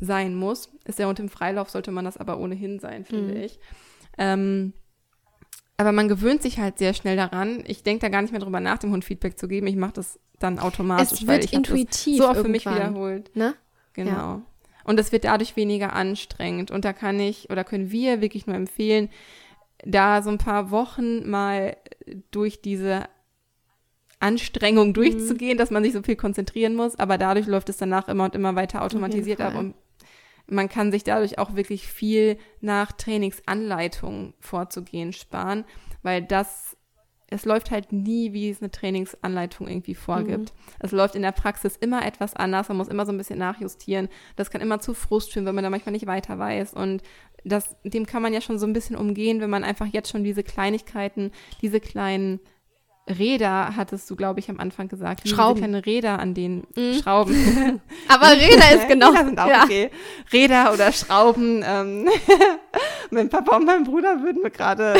sein 0.00 0.34
muss. 0.34 0.70
Ist 0.84 0.98
der 0.98 1.08
Hund 1.08 1.18
im 1.20 1.28
Freilauf, 1.28 1.70
sollte 1.70 1.90
man 1.90 2.04
das 2.04 2.16
aber 2.16 2.38
ohnehin 2.38 2.78
sein, 2.78 3.04
finde 3.04 3.34
mhm. 3.34 3.40
ich. 3.42 3.58
Ähm, 4.16 4.72
aber 5.76 5.92
man 5.92 6.08
gewöhnt 6.08 6.42
sich 6.42 6.58
halt 6.58 6.78
sehr 6.78 6.94
schnell 6.94 7.16
daran. 7.16 7.62
Ich 7.66 7.82
denke 7.82 8.00
da 8.00 8.08
gar 8.08 8.22
nicht 8.22 8.32
mehr 8.32 8.40
drüber 8.40 8.60
nach, 8.60 8.78
dem 8.78 8.90
Hund 8.90 9.04
Feedback 9.04 9.38
zu 9.38 9.46
geben. 9.46 9.66
Ich 9.66 9.76
mache 9.76 9.92
das 9.92 10.18
dann 10.38 10.58
automatisch, 10.58 11.12
es 11.12 11.20
wird 11.20 11.28
weil 11.28 11.44
ich 11.44 11.52
intuitiv 11.52 12.18
das 12.18 12.26
so 12.26 12.32
auch 12.32 12.42
für 12.42 12.48
mich 12.48 12.66
wiederholt. 12.66 13.34
Ne? 13.36 13.54
Genau. 13.92 14.10
Ja. 14.10 14.42
Und 14.84 14.98
es 14.98 15.12
wird 15.12 15.24
dadurch 15.24 15.54
weniger 15.56 15.92
anstrengend. 15.92 16.70
Und 16.70 16.84
da 16.84 16.92
kann 16.92 17.20
ich 17.20 17.50
oder 17.50 17.62
können 17.62 17.90
wir 17.90 18.20
wirklich 18.20 18.46
nur 18.46 18.56
empfehlen, 18.56 19.10
da 19.84 20.22
so 20.22 20.30
ein 20.30 20.38
paar 20.38 20.70
Wochen 20.70 21.28
mal 21.28 21.76
durch 22.30 22.60
diese 22.60 23.04
Anstrengung 24.20 24.94
durchzugehen, 24.94 25.54
mhm. 25.54 25.58
dass 25.58 25.70
man 25.70 25.84
sich 25.84 25.92
so 25.92 26.02
viel 26.02 26.16
konzentrieren 26.16 26.74
muss, 26.74 26.98
aber 26.98 27.18
dadurch 27.18 27.46
läuft 27.46 27.68
es 27.68 27.76
danach 27.76 28.08
immer 28.08 28.24
und 28.24 28.34
immer 28.34 28.56
weiter 28.56 28.82
automatisiert 28.82 29.40
ab 29.40 29.54
und 29.54 29.74
man 30.50 30.68
kann 30.68 30.90
sich 30.90 31.04
dadurch 31.04 31.38
auch 31.38 31.54
wirklich 31.54 31.86
viel 31.86 32.38
nach 32.60 32.92
Trainingsanleitungen 32.92 34.32
vorzugehen 34.40 35.12
sparen, 35.12 35.64
weil 36.02 36.22
das 36.22 36.78
es 37.30 37.44
läuft 37.44 37.70
halt 37.70 37.92
nie, 37.92 38.32
wie 38.32 38.48
es 38.48 38.62
eine 38.62 38.70
Trainingsanleitung 38.70 39.68
irgendwie 39.68 39.94
vorgibt. 39.94 40.54
Mhm. 40.54 40.74
Es 40.78 40.92
läuft 40.92 41.14
in 41.14 41.20
der 41.20 41.32
Praxis 41.32 41.76
immer 41.76 42.06
etwas 42.06 42.34
anders, 42.34 42.68
man 42.68 42.78
muss 42.78 42.88
immer 42.88 43.04
so 43.04 43.12
ein 43.12 43.18
bisschen 43.18 43.38
nachjustieren. 43.38 44.08
Das 44.36 44.50
kann 44.50 44.62
immer 44.62 44.80
zu 44.80 44.94
Frust 44.94 45.32
führen, 45.32 45.44
wenn 45.44 45.54
man 45.54 45.64
da 45.64 45.68
manchmal 45.68 45.92
nicht 45.92 46.06
weiter 46.06 46.38
weiß. 46.38 46.72
Und 46.72 47.02
das, 47.44 47.76
dem 47.84 48.06
kann 48.06 48.22
man 48.22 48.32
ja 48.32 48.40
schon 48.40 48.58
so 48.58 48.66
ein 48.66 48.72
bisschen 48.72 48.96
umgehen, 48.96 49.42
wenn 49.42 49.50
man 49.50 49.62
einfach 49.62 49.86
jetzt 49.86 50.10
schon 50.10 50.24
diese 50.24 50.42
Kleinigkeiten, 50.42 51.32
diese 51.60 51.80
kleinen 51.80 52.40
Räder, 53.08 53.76
hattest 53.76 54.08
du, 54.10 54.16
glaube 54.16 54.40
ich, 54.40 54.50
am 54.50 54.60
Anfang 54.60 54.88
gesagt. 54.88 55.28
Schrauben. 55.28 55.56
Diese 55.56 55.68
kleine 55.68 55.86
Räder 55.86 56.18
an 56.18 56.34
den 56.34 56.66
mhm. 56.74 56.94
Schrauben. 56.94 57.80
Aber 58.08 58.30
Räder 58.32 58.74
ist 58.74 58.88
genau. 58.88 59.10
Räder 59.10 59.24
sind 59.24 59.40
auch 59.40 59.48
ja. 59.48 59.64
okay. 59.64 59.90
Räder 60.32 60.72
oder 60.72 60.92
Schrauben. 60.92 61.64
Ähm, 61.66 62.08
mein 63.10 63.28
Papa 63.28 63.56
und 63.56 63.64
mein 63.64 63.84
Bruder 63.84 64.22
würden 64.22 64.42
mir 64.42 64.50
gerade 64.50 64.96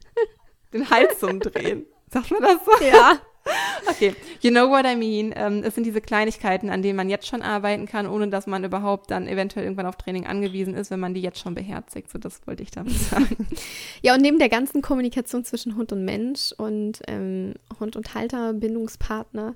den 0.72 0.88
Hals 0.90 1.22
umdrehen. 1.22 1.86
Sagt 2.10 2.30
man 2.30 2.42
das 2.42 2.58
so? 2.64 2.84
Ja. 2.84 3.18
Okay, 3.88 4.14
you 4.40 4.50
know 4.50 4.70
what 4.70 4.86
I 4.86 4.96
mean. 4.96 5.32
Ähm, 5.36 5.62
es 5.62 5.74
sind 5.74 5.84
diese 5.84 6.00
Kleinigkeiten, 6.00 6.70
an 6.70 6.82
denen 6.82 6.96
man 6.96 7.10
jetzt 7.10 7.26
schon 7.26 7.42
arbeiten 7.42 7.86
kann, 7.86 8.06
ohne 8.06 8.28
dass 8.28 8.46
man 8.46 8.64
überhaupt 8.64 9.10
dann 9.10 9.28
eventuell 9.28 9.64
irgendwann 9.64 9.86
auf 9.86 9.96
Training 9.96 10.26
angewiesen 10.26 10.74
ist, 10.74 10.90
wenn 10.90 11.00
man 11.00 11.14
die 11.14 11.20
jetzt 11.20 11.38
schon 11.38 11.54
beherzigt. 11.54 12.10
So, 12.10 12.18
das 12.18 12.46
wollte 12.46 12.62
ich 12.62 12.70
damit 12.70 12.94
sagen. 12.94 13.46
ja, 14.02 14.14
und 14.14 14.22
neben 14.22 14.38
der 14.38 14.48
ganzen 14.48 14.82
Kommunikation 14.82 15.44
zwischen 15.44 15.76
Hund 15.76 15.92
und 15.92 16.04
Mensch 16.04 16.52
und 16.56 17.02
ähm, 17.06 17.54
Hund 17.78 17.96
und 17.96 18.14
Halter, 18.14 18.54
Bindungspartner, 18.54 19.54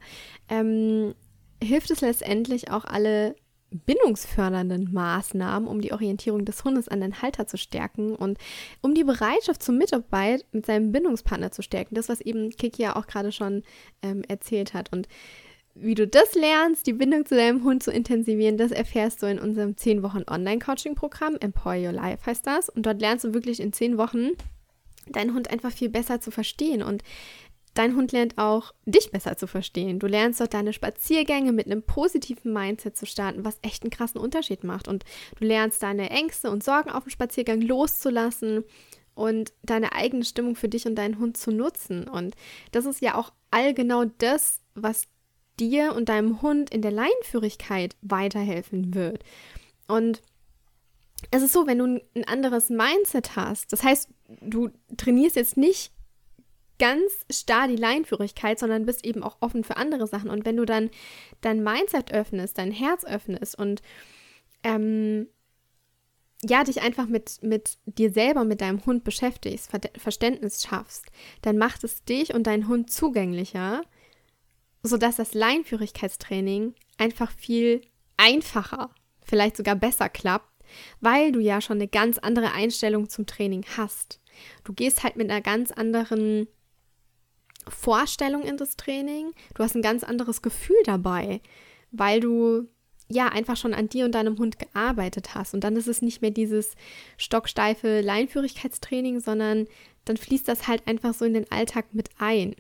ähm, 0.48 1.14
hilft 1.62 1.90
es 1.90 2.00
letztendlich 2.00 2.70
auch 2.70 2.84
alle 2.84 3.34
bindungsfördernden 3.70 4.92
Maßnahmen, 4.92 5.68
um 5.68 5.80
die 5.80 5.92
Orientierung 5.92 6.44
des 6.44 6.64
Hundes 6.64 6.88
an 6.88 7.00
den 7.00 7.20
Halter 7.20 7.46
zu 7.46 7.58
stärken 7.58 8.14
und 8.14 8.38
um 8.80 8.94
die 8.94 9.04
Bereitschaft 9.04 9.62
zur 9.62 9.74
Mitarbeit 9.74 10.46
mit 10.52 10.66
seinem 10.66 10.92
Bindungspartner 10.92 11.50
zu 11.50 11.62
stärken. 11.62 11.94
Das, 11.94 12.08
was 12.08 12.20
eben 12.20 12.50
Kiki 12.50 12.82
ja 12.82 12.96
auch 12.96 13.06
gerade 13.06 13.32
schon 13.32 13.62
ähm, 14.02 14.22
erzählt 14.26 14.74
hat. 14.74 14.92
Und 14.92 15.08
wie 15.74 15.94
du 15.94 16.06
das 16.06 16.34
lernst, 16.34 16.86
die 16.86 16.92
Bindung 16.92 17.26
zu 17.26 17.36
deinem 17.36 17.62
Hund 17.62 17.82
zu 17.82 17.92
intensivieren, 17.92 18.56
das 18.56 18.72
erfährst 18.72 19.22
du 19.22 19.26
in 19.26 19.38
unserem 19.38 19.76
10 19.76 20.02
Wochen 20.02 20.24
Online-Coaching-Programm. 20.28 21.36
Empower 21.40 21.76
Your 21.76 21.92
Life 21.92 22.26
heißt 22.26 22.46
das. 22.46 22.68
Und 22.68 22.86
dort 22.86 23.00
lernst 23.00 23.24
du 23.24 23.34
wirklich 23.34 23.60
in 23.60 23.72
10 23.72 23.98
Wochen 23.98 24.30
deinen 25.06 25.34
Hund 25.34 25.50
einfach 25.50 25.72
viel 25.72 25.88
besser 25.88 26.20
zu 26.20 26.30
verstehen 26.30 26.82
und 26.82 27.02
Dein 27.74 27.94
Hund 27.94 28.12
lernt 28.12 28.38
auch, 28.38 28.72
dich 28.86 29.10
besser 29.10 29.36
zu 29.36 29.46
verstehen. 29.46 29.98
Du 29.98 30.06
lernst 30.06 30.40
dort 30.40 30.54
deine 30.54 30.72
Spaziergänge 30.72 31.52
mit 31.52 31.66
einem 31.66 31.82
positiven 31.82 32.52
Mindset 32.52 32.96
zu 32.96 33.06
starten, 33.06 33.44
was 33.44 33.58
echt 33.62 33.82
einen 33.82 33.90
krassen 33.90 34.20
Unterschied 34.20 34.64
macht. 34.64 34.88
Und 34.88 35.04
du 35.38 35.44
lernst 35.44 35.82
deine 35.82 36.10
Ängste 36.10 36.50
und 36.50 36.64
Sorgen 36.64 36.90
auf 36.90 37.04
dem 37.04 37.10
Spaziergang 37.10 37.60
loszulassen 37.60 38.64
und 39.14 39.52
deine 39.62 39.92
eigene 39.92 40.24
Stimmung 40.24 40.56
für 40.56 40.68
dich 40.68 40.86
und 40.86 40.94
deinen 40.94 41.18
Hund 41.18 41.36
zu 41.36 41.50
nutzen. 41.50 42.08
Und 42.08 42.34
das 42.72 42.86
ist 42.86 43.00
ja 43.00 43.16
auch 43.16 43.32
all 43.50 43.74
genau 43.74 44.04
das, 44.04 44.60
was 44.74 45.08
dir 45.58 45.94
und 45.94 46.08
deinem 46.08 46.40
Hund 46.42 46.70
in 46.70 46.82
der 46.82 46.92
Leinführigkeit 46.92 47.96
weiterhelfen 48.00 48.94
wird. 48.94 49.24
Und 49.88 50.22
es 51.30 51.42
ist 51.42 51.52
so, 51.52 51.66
wenn 51.66 51.78
du 51.78 52.00
ein 52.14 52.24
anderes 52.26 52.70
Mindset 52.70 53.34
hast, 53.36 53.72
das 53.72 53.82
heißt, 53.82 54.08
du 54.40 54.70
trainierst 54.96 55.36
jetzt 55.36 55.56
nicht 55.56 55.92
ganz 56.78 57.26
starr 57.30 57.68
die 57.68 57.76
Leinführigkeit, 57.76 58.58
sondern 58.58 58.86
bist 58.86 59.04
eben 59.04 59.22
auch 59.22 59.38
offen 59.40 59.64
für 59.64 59.76
andere 59.76 60.06
Sachen. 60.06 60.30
Und 60.30 60.44
wenn 60.44 60.56
du 60.56 60.64
dann 60.64 60.90
dein 61.40 61.62
Mindset 61.62 62.12
öffnest, 62.12 62.58
dein 62.58 62.72
Herz 62.72 63.04
öffnest 63.04 63.58
und 63.58 63.82
ähm, 64.64 65.28
ja, 66.42 66.62
dich 66.62 66.80
einfach 66.80 67.06
mit, 67.06 67.42
mit 67.42 67.78
dir 67.84 68.12
selber, 68.12 68.44
mit 68.44 68.60
deinem 68.60 68.84
Hund 68.86 69.02
beschäftigst, 69.02 69.70
Ver 69.70 69.80
Verständnis 69.96 70.62
schaffst, 70.62 71.06
dann 71.42 71.58
macht 71.58 71.82
es 71.82 72.04
dich 72.04 72.32
und 72.32 72.46
deinen 72.46 72.68
Hund 72.68 72.90
zugänglicher, 72.90 73.82
sodass 74.82 75.16
das 75.16 75.34
Leinführigkeitstraining 75.34 76.74
einfach 76.96 77.32
viel 77.32 77.80
einfacher, 78.16 78.90
vielleicht 79.24 79.56
sogar 79.56 79.74
besser 79.74 80.08
klappt, 80.08 80.48
weil 81.00 81.32
du 81.32 81.40
ja 81.40 81.60
schon 81.60 81.78
eine 81.78 81.88
ganz 81.88 82.18
andere 82.18 82.52
Einstellung 82.52 83.08
zum 83.08 83.26
Training 83.26 83.64
hast. 83.76 84.20
Du 84.62 84.72
gehst 84.72 85.02
halt 85.02 85.16
mit 85.16 85.30
einer 85.30 85.40
ganz 85.40 85.72
anderen 85.72 86.46
Vorstellung 87.70 88.42
in 88.42 88.56
das 88.56 88.76
Training. 88.76 89.32
Du 89.54 89.62
hast 89.62 89.74
ein 89.74 89.82
ganz 89.82 90.04
anderes 90.04 90.42
Gefühl 90.42 90.80
dabei, 90.84 91.40
weil 91.90 92.20
du 92.20 92.68
ja 93.08 93.28
einfach 93.28 93.56
schon 93.56 93.74
an 93.74 93.88
dir 93.88 94.04
und 94.04 94.14
deinem 94.14 94.38
Hund 94.38 94.58
gearbeitet 94.58 95.34
hast. 95.34 95.54
Und 95.54 95.64
dann 95.64 95.76
ist 95.76 95.88
es 95.88 96.02
nicht 96.02 96.20
mehr 96.20 96.30
dieses 96.30 96.74
stocksteife 97.16 98.00
Leinführigkeitstraining, 98.00 99.20
sondern 99.20 99.66
dann 100.04 100.16
fließt 100.16 100.46
das 100.46 100.68
halt 100.68 100.86
einfach 100.86 101.14
so 101.14 101.24
in 101.24 101.34
den 101.34 101.50
Alltag 101.50 101.86
mit 101.92 102.10
ein. 102.18 102.54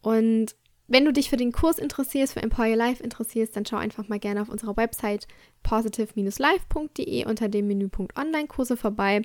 Und 0.00 0.54
wenn 0.88 1.04
du 1.04 1.12
dich 1.12 1.30
für 1.30 1.36
den 1.36 1.52
Kurs 1.52 1.78
interessierst, 1.78 2.34
für 2.34 2.42
Empower 2.42 2.66
Your 2.66 2.76
Life 2.76 3.02
interessierst, 3.02 3.56
dann 3.56 3.64
schau 3.64 3.76
einfach 3.76 4.08
mal 4.08 4.18
gerne 4.18 4.42
auf 4.42 4.48
unserer 4.48 4.76
Website 4.76 5.26
positive-life.de 5.62 7.24
unter 7.26 7.48
dem 7.48 7.66
Menüpunkt 7.66 8.16
Online-Kurse 8.18 8.76
vorbei. 8.76 9.22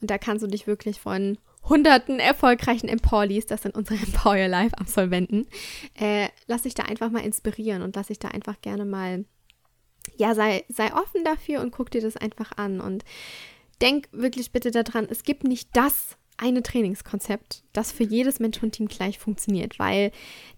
Und 0.00 0.10
da 0.10 0.18
kannst 0.18 0.42
du 0.42 0.48
dich 0.48 0.66
wirklich 0.66 1.00
von 1.00 1.38
hunderten 1.64 2.20
erfolgreichen 2.20 2.88
Empowerlies, 2.88 3.46
das 3.46 3.62
sind 3.62 3.74
unsere 3.74 3.98
Empower 4.02 4.48
Life 4.48 4.76
Absolventen, 4.78 5.46
äh, 5.98 6.28
lass 6.46 6.62
dich 6.62 6.74
da 6.74 6.84
einfach 6.84 7.10
mal 7.10 7.24
inspirieren 7.24 7.82
und 7.82 7.96
lass 7.96 8.08
dich 8.08 8.18
da 8.18 8.28
einfach 8.28 8.60
gerne 8.60 8.84
mal, 8.84 9.24
ja, 10.16 10.34
sei, 10.34 10.64
sei 10.68 10.92
offen 10.92 11.24
dafür 11.24 11.60
und 11.60 11.70
guck 11.70 11.90
dir 11.90 12.00
das 12.00 12.16
einfach 12.16 12.52
an 12.56 12.80
und 12.80 13.04
denk 13.80 14.08
wirklich 14.12 14.52
bitte 14.52 14.70
daran, 14.70 15.06
es 15.10 15.24
gibt 15.24 15.44
nicht 15.44 15.70
das 15.74 16.16
eine 16.36 16.62
Trainingskonzept, 16.62 17.62
das 17.72 17.92
für 17.92 18.02
jedes 18.02 18.40
Mentorenteam 18.40 18.88
gleich 18.88 19.18
funktioniert, 19.18 19.78
weil 19.78 20.10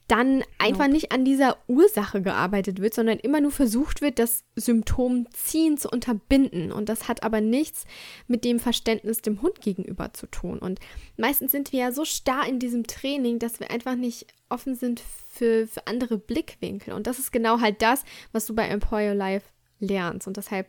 dann 0.09 0.45
einfach 0.59 0.85
nope. 0.85 0.93
nicht 0.93 1.12
an 1.12 1.25
dieser 1.25 1.59
Ursache 1.67 2.23
gearbeitet 2.23 2.81
wird, 2.81 2.95
sondern 2.95 3.19
immer 3.19 3.41
nur 3.41 3.51
versucht 3.51 4.01
wird, 4.01 4.19
das 4.19 4.45
Symptom 4.55 5.27
ziehen 5.33 5.77
zu 5.79 5.89
unterbinden. 5.91 6.71
Und 6.71 6.89
das 6.89 7.09
hat 7.09 7.25
aber 7.25 7.41
nichts 7.41 7.85
mit 8.29 8.45
dem 8.45 8.61
Verständnis 8.61 9.21
dem 9.21 9.43
Hund 9.43 9.61
gegenüber 9.61 10.15
zu 10.15 10.27
tun. 10.27 10.61
Und 10.61 10.79
meistens 11.17 11.51
sind 11.51 11.73
wir 11.73 11.81
ja 11.81 11.93
so 11.93 12.05
starr 12.05 12.49
in 12.49 12.61
diesem 12.61 12.87
Training, 12.87 13.39
dass 13.41 13.59
wir 13.59 13.71
einfach 13.71 13.97
nicht 13.97 14.27
offen 14.49 14.77
sind 14.77 15.01
für, 15.01 15.67
für 15.67 15.87
andere 15.89 16.19
Blickwinkel. 16.19 16.95
Und 16.95 17.09
das 17.09 17.19
ist 17.19 17.33
genau 17.33 17.61
halt 17.61 17.83
das, 17.83 18.05
was 18.33 18.47
du 18.47 18.55
bei 18.55 18.71
Your 18.73 19.15
Life 19.15 19.47
lernst. 19.81 20.29
Und 20.29 20.37
deshalb 20.37 20.69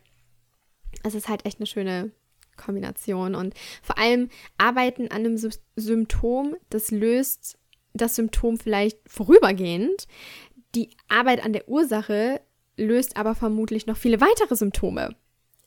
es 1.02 1.14
ist 1.14 1.28
halt 1.28 1.44
echt 1.46 1.58
eine 1.58 1.66
schöne 1.66 2.10
Kombination. 2.58 3.34
Und 3.34 3.54
vor 3.82 3.98
allem 3.98 4.28
arbeiten 4.58 5.08
an 5.08 5.24
einem 5.24 5.38
Sy 5.38 5.50
Symptom, 5.76 6.56
das 6.68 6.90
löst 6.90 7.58
das 7.94 8.16
Symptom 8.16 8.58
vielleicht 8.58 8.98
vorübergehend. 9.06 10.06
Die 10.74 10.90
Arbeit 11.08 11.44
an 11.44 11.52
der 11.52 11.68
Ursache 11.68 12.40
löst 12.76 13.16
aber 13.16 13.34
vermutlich 13.34 13.86
noch 13.86 13.96
viele 13.96 14.20
weitere 14.20 14.54
Symptome. 14.54 15.16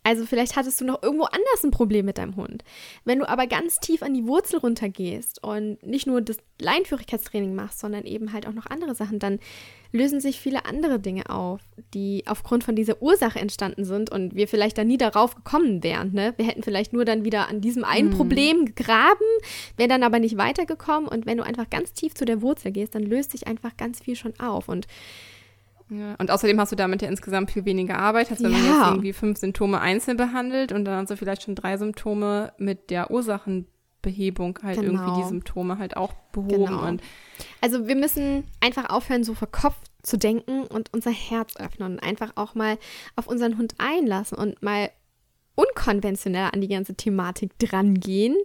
Also 0.04 0.26
vielleicht 0.26 0.56
hattest 0.56 0.82
du 0.82 0.86
noch 0.86 1.04
irgendwo 1.04 1.26
anders 1.26 1.64
ein 1.64 1.72
Problem 1.72 2.06
mit 2.06 2.18
deinem 2.18 2.36
Hund. 2.36 2.64
Wenn 3.06 3.20
du 3.20 3.30
aber 3.30 3.46
ganz 3.46 3.80
tief 3.80 4.02
an 4.02 4.16
die 4.16 4.26
Wurzel 4.26 4.60
runtergehst 4.60 5.44
und 5.44 5.84
nicht 5.86 6.08
nur 6.08 6.22
das 6.22 6.38
Leinführigkeitstraining 6.60 7.54
machst, 7.54 7.80
sondern 7.80 8.06
eben 8.06 8.34
halt 8.34 8.48
auch 8.48 8.54
noch 8.54 8.66
andere 8.66 8.96
Sachen, 8.96 9.20
dann 9.20 9.40
lösen 9.92 10.22
sich 10.22 10.40
viele 10.40 10.66
andere 10.66 11.00
Dinge 11.00 11.30
auf, 11.30 11.62
die 11.94 12.24
aufgrund 12.26 12.64
von 12.64 12.76
dieser 12.76 13.02
Ursache 13.02 13.40
entstanden 13.40 13.84
sind 13.84 14.10
und 14.10 14.36
wir 14.36 14.48
vielleicht 14.48 14.78
dann 14.78 14.88
nie 14.88 14.98
darauf 14.98 15.36
gekommen 15.36 15.84
wären. 15.84 16.14
Ne? 16.14 16.34
Wir 16.38 16.46
hätten 16.46 16.64
vielleicht 16.64 16.94
nur 16.94 17.06
dann 17.06 17.26
wieder 17.26 17.50
an 17.50 17.62
diesem 17.62 17.84
einen 17.84 18.12
hm. 18.12 18.18
Problem 18.18 18.66
gegraben, 18.66 19.26
wären 19.78 19.90
dann 19.90 20.04
aber 20.04 20.20
nicht 20.20 20.38
weitergekommen. 20.38 21.10
Und 21.10 21.26
wenn 21.26 21.38
du 21.38 21.46
einfach 21.46 21.70
ganz 21.70 21.94
tief 21.94 22.14
zu 22.14 22.26
der 22.26 22.42
Wurzel 22.42 22.72
gehst, 22.72 22.96
dann 22.96 23.04
löst 23.04 23.32
sich 23.32 23.48
einfach 23.48 23.76
ganz 23.76 24.00
viel 24.00 24.16
schon 24.16 24.40
auf. 24.40 24.70
Und 24.70 24.88
ja, 25.90 26.16
und 26.20 26.32
außerdem 26.32 26.58
hast 26.58 26.72
du 26.72 26.78
damit 26.78 27.02
ja 27.02 27.10
insgesamt 27.10 27.52
viel 27.52 27.66
weniger 27.66 28.00
Arbeit, 28.00 28.32
als 28.32 28.42
wenn 28.42 28.54
ja. 28.54 28.58
man 28.58 28.66
jetzt 28.66 28.88
irgendwie 28.92 29.12
fünf 29.12 29.38
Symptome 29.38 29.82
einzeln 29.82 30.16
behandelt 30.16 30.72
und 30.72 30.86
dann 30.86 31.02
hast 31.02 31.12
du 31.12 31.18
vielleicht 31.18 31.44
schon 31.44 31.54
drei 31.54 31.76
Symptome 31.76 32.54
mit 32.58 32.90
der 32.90 33.12
Ursachenbehebung 34.02 34.60
halt 34.64 34.80
genau. 34.80 35.02
irgendwie 35.02 35.22
die 35.22 35.28
Symptome 35.28 35.78
halt 35.78 35.98
auch 35.98 36.14
behoben. 36.32 36.66
Genau. 36.66 36.88
Und 36.88 37.02
also 37.62 37.88
wir 37.88 37.96
müssen 37.96 38.44
einfach 38.60 38.90
aufhören, 38.90 39.24
so 39.24 39.34
verkopft 39.34 39.92
zu 40.04 40.18
denken 40.18 40.64
und 40.64 40.90
unser 40.94 41.12
Herz 41.12 41.56
öffnen 41.58 41.94
und 41.94 42.00
einfach 42.00 42.32
auch 42.36 42.56
mal 42.56 42.78
auf 43.16 43.28
unseren 43.28 43.58
Hund 43.58 43.76
einlassen 43.78 44.38
und 44.38 44.62
mal 44.62 44.90
unkonventionell 45.54 46.50
an 46.54 46.62
die 46.62 46.70
ganze 46.70 46.96
Thematik 46.96 47.52
drangehen, 47.60 48.36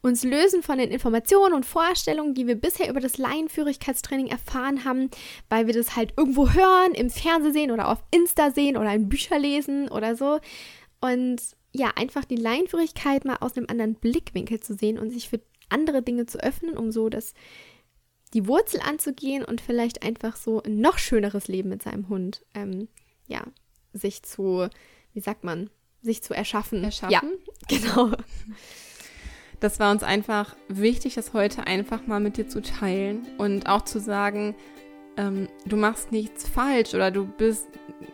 uns 0.00 0.22
lösen 0.22 0.62
von 0.62 0.78
den 0.78 0.90
Informationen 0.90 1.54
und 1.54 1.66
Vorstellungen, 1.66 2.34
die 2.34 2.46
wir 2.46 2.54
bisher 2.54 2.88
über 2.88 3.00
das 3.00 3.18
Laienführigkeitstraining 3.18 4.28
erfahren 4.28 4.84
haben, 4.84 5.10
weil 5.50 5.66
wir 5.66 5.74
das 5.74 5.96
halt 5.96 6.14
irgendwo 6.16 6.50
hören, 6.50 6.92
im 6.94 7.10
Fernsehen 7.10 7.52
sehen 7.52 7.70
oder 7.72 7.88
auf 7.88 8.02
Insta 8.10 8.52
sehen 8.52 8.76
oder 8.76 8.94
in 8.94 9.08
Bücher 9.08 9.38
lesen 9.38 9.88
oder 9.88 10.14
so. 10.14 10.38
Und 11.00 11.42
ja, 11.72 11.92
einfach 11.96 12.24
die 12.24 12.36
Laienführigkeit 12.36 13.24
mal 13.24 13.36
aus 13.40 13.56
einem 13.56 13.66
anderen 13.68 13.94
Blickwinkel 13.94 14.60
zu 14.60 14.74
sehen 14.74 14.98
und 14.98 15.10
sich 15.10 15.28
für 15.28 15.40
andere 15.68 16.02
Dinge 16.02 16.26
zu 16.26 16.38
öffnen, 16.38 16.76
um 16.76 16.92
so 16.92 17.08
das 17.08 17.34
die 18.34 18.46
Wurzel 18.46 18.80
anzugehen 18.80 19.44
und 19.44 19.60
vielleicht 19.60 20.02
einfach 20.02 20.36
so 20.36 20.62
ein 20.62 20.80
noch 20.80 20.98
schöneres 20.98 21.48
Leben 21.48 21.68
mit 21.68 21.82
seinem 21.82 22.08
Hund, 22.08 22.44
ähm, 22.54 22.88
ja, 23.26 23.44
sich 23.92 24.22
zu, 24.22 24.68
wie 25.12 25.20
sagt 25.20 25.44
man, 25.44 25.70
sich 26.00 26.22
zu 26.22 26.34
erschaffen. 26.34 26.82
Erschaffen? 26.82 27.12
Ja, 27.12 27.22
genau. 27.68 28.12
Das 29.60 29.78
war 29.78 29.92
uns 29.92 30.02
einfach 30.02 30.56
wichtig, 30.68 31.14
das 31.14 31.34
heute 31.34 31.66
einfach 31.66 32.06
mal 32.06 32.20
mit 32.20 32.36
dir 32.36 32.48
zu 32.48 32.62
teilen 32.62 33.26
und 33.38 33.68
auch 33.68 33.82
zu 33.82 34.00
sagen, 34.00 34.56
ähm, 35.16 35.48
du 35.66 35.76
machst 35.76 36.12
nichts 36.12 36.48
falsch 36.48 36.94
oder 36.94 37.10
du 37.10 37.26
bist 37.26 37.68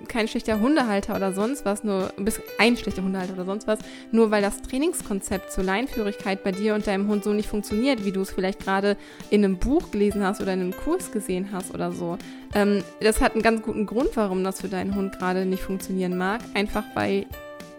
kein 0.08 0.28
schlechter 0.28 0.61
Hundehalter 0.61 1.16
oder 1.16 1.32
sonst 1.32 1.64
was, 1.64 1.84
nur 1.84 2.12
bist 2.16 2.40
ein 2.58 2.76
schlechter 2.76 3.02
Hundehalter 3.02 3.34
oder 3.34 3.44
sonst 3.44 3.66
was, 3.66 3.78
nur 4.11 4.30
weil 4.30 4.42
das 4.42 4.62
Trainingskonzept 4.62 5.52
zur 5.52 5.64
Leinführigkeit 5.64 6.42
bei 6.42 6.52
dir 6.52 6.74
und 6.74 6.87
deinem 6.87 7.08
Hund 7.08 7.24
so 7.24 7.32
nicht 7.32 7.48
funktioniert, 7.48 8.04
wie 8.04 8.12
du 8.12 8.22
es 8.22 8.30
vielleicht 8.30 8.61
gerade 8.61 8.96
in 9.30 9.44
einem 9.44 9.58
Buch 9.58 9.90
gelesen 9.90 10.24
hast 10.24 10.40
oder 10.40 10.52
in 10.52 10.61
einem 10.61 10.76
Kurs 10.76 11.12
gesehen 11.12 11.50
hast 11.52 11.74
oder 11.74 11.92
so. 11.92 12.18
Ähm, 12.54 12.82
das 13.00 13.20
hat 13.20 13.34
einen 13.34 13.42
ganz 13.42 13.62
guten 13.62 13.87
Grund, 13.87 14.11
warum 14.14 14.42
das 14.44 14.61
für 14.61 14.68
deinen 14.68 14.94
Hund 14.94 15.18
gerade 15.18 15.44
nicht 15.44 15.62
funktionieren 15.62 16.16
mag. 16.16 16.40
Einfach 16.54 16.84
weil 16.94 17.26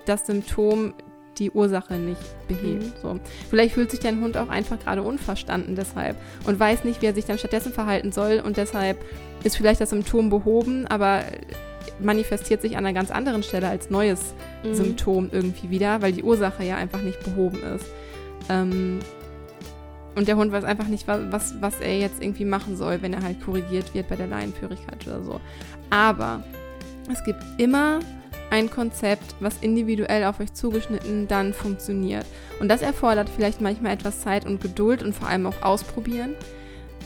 das 0.06 0.26
Symptom 0.26 0.94
die 1.40 1.52
Ursache 1.52 1.96
nicht 1.96 2.22
behebt. 2.48 2.84
Mhm. 2.84 2.94
So. 3.02 3.20
Vielleicht 3.50 3.74
fühlt 3.74 3.92
sich 3.92 4.00
dein 4.00 4.22
Hund 4.22 4.38
auch 4.38 4.50
einfach 4.50 4.80
gerade 4.80 5.02
unverstanden 5.02 5.76
deshalb 5.76 6.18
und 6.46 6.60
weiß 6.60 6.84
nicht, 6.84 7.02
wie 7.02 7.08
er 7.08 7.14
sich 7.14 7.26
dann 7.26 7.38
stattdessen 7.38 7.74
verhalten 7.74 8.12
soll 8.12 8.42
und 8.46 8.58
deshalb 8.58 8.98
ist 9.44 9.58
vielleicht 9.58 9.82
das 9.82 9.92
Symptom 9.92 10.30
behoben, 10.30 10.86
aber 10.88 11.24
manifestiert 12.00 12.62
sich 12.62 12.78
an 12.78 12.86
einer 12.86 12.94
ganz 12.94 13.12
anderen 13.12 13.44
Stelle 13.44 13.68
als 13.70 13.90
neues 13.90 14.34
mhm. 14.64 14.74
Symptom 14.74 15.30
irgendwie 15.32 15.70
wieder, 15.70 16.02
weil 16.02 16.12
die 16.12 16.24
Ursache 16.24 16.64
ja 16.64 16.76
einfach 16.76 17.02
nicht 17.02 17.24
behoben 17.24 17.62
ist. 17.76 17.86
Ähm, 18.50 19.00
und 20.16 20.28
der 20.28 20.36
Hund 20.36 20.52
weiß 20.52 20.64
einfach 20.64 20.88
nicht, 20.88 21.08
was, 21.08 21.62
was 21.62 21.80
er 21.80 21.98
jetzt 21.98 22.22
irgendwie 22.22 22.46
machen 22.46 22.76
soll, 22.76 23.02
wenn 23.02 23.14
er 23.14 23.22
halt 23.22 23.42
korrigiert 23.42 23.94
wird 23.94 24.10
bei 24.10 24.16
der 24.16 24.28
Leinenführigkeit 24.28 25.08
oder 25.08 25.24
so. 25.24 25.40
Aber 25.90 26.44
es 27.12 27.24
gibt 27.24 27.42
immer 27.58 28.00
ein 28.50 28.70
Konzept, 28.70 29.36
was 29.40 29.58
individuell 29.62 30.26
auf 30.26 30.40
euch 30.40 30.54
zugeschnitten 30.54 31.28
dann 31.28 31.54
funktioniert. 31.54 32.26
Und 32.60 32.70
das 32.70 32.82
erfordert 32.82 33.30
vielleicht 33.30 33.62
manchmal 33.62 33.94
etwas 33.94 34.22
Zeit 34.22 34.46
und 34.46 34.62
Geduld 34.62 35.04
und 35.04 35.14
vor 35.14 35.28
allem 35.28 35.46
auch 35.46 35.62
ausprobieren. 35.62 36.36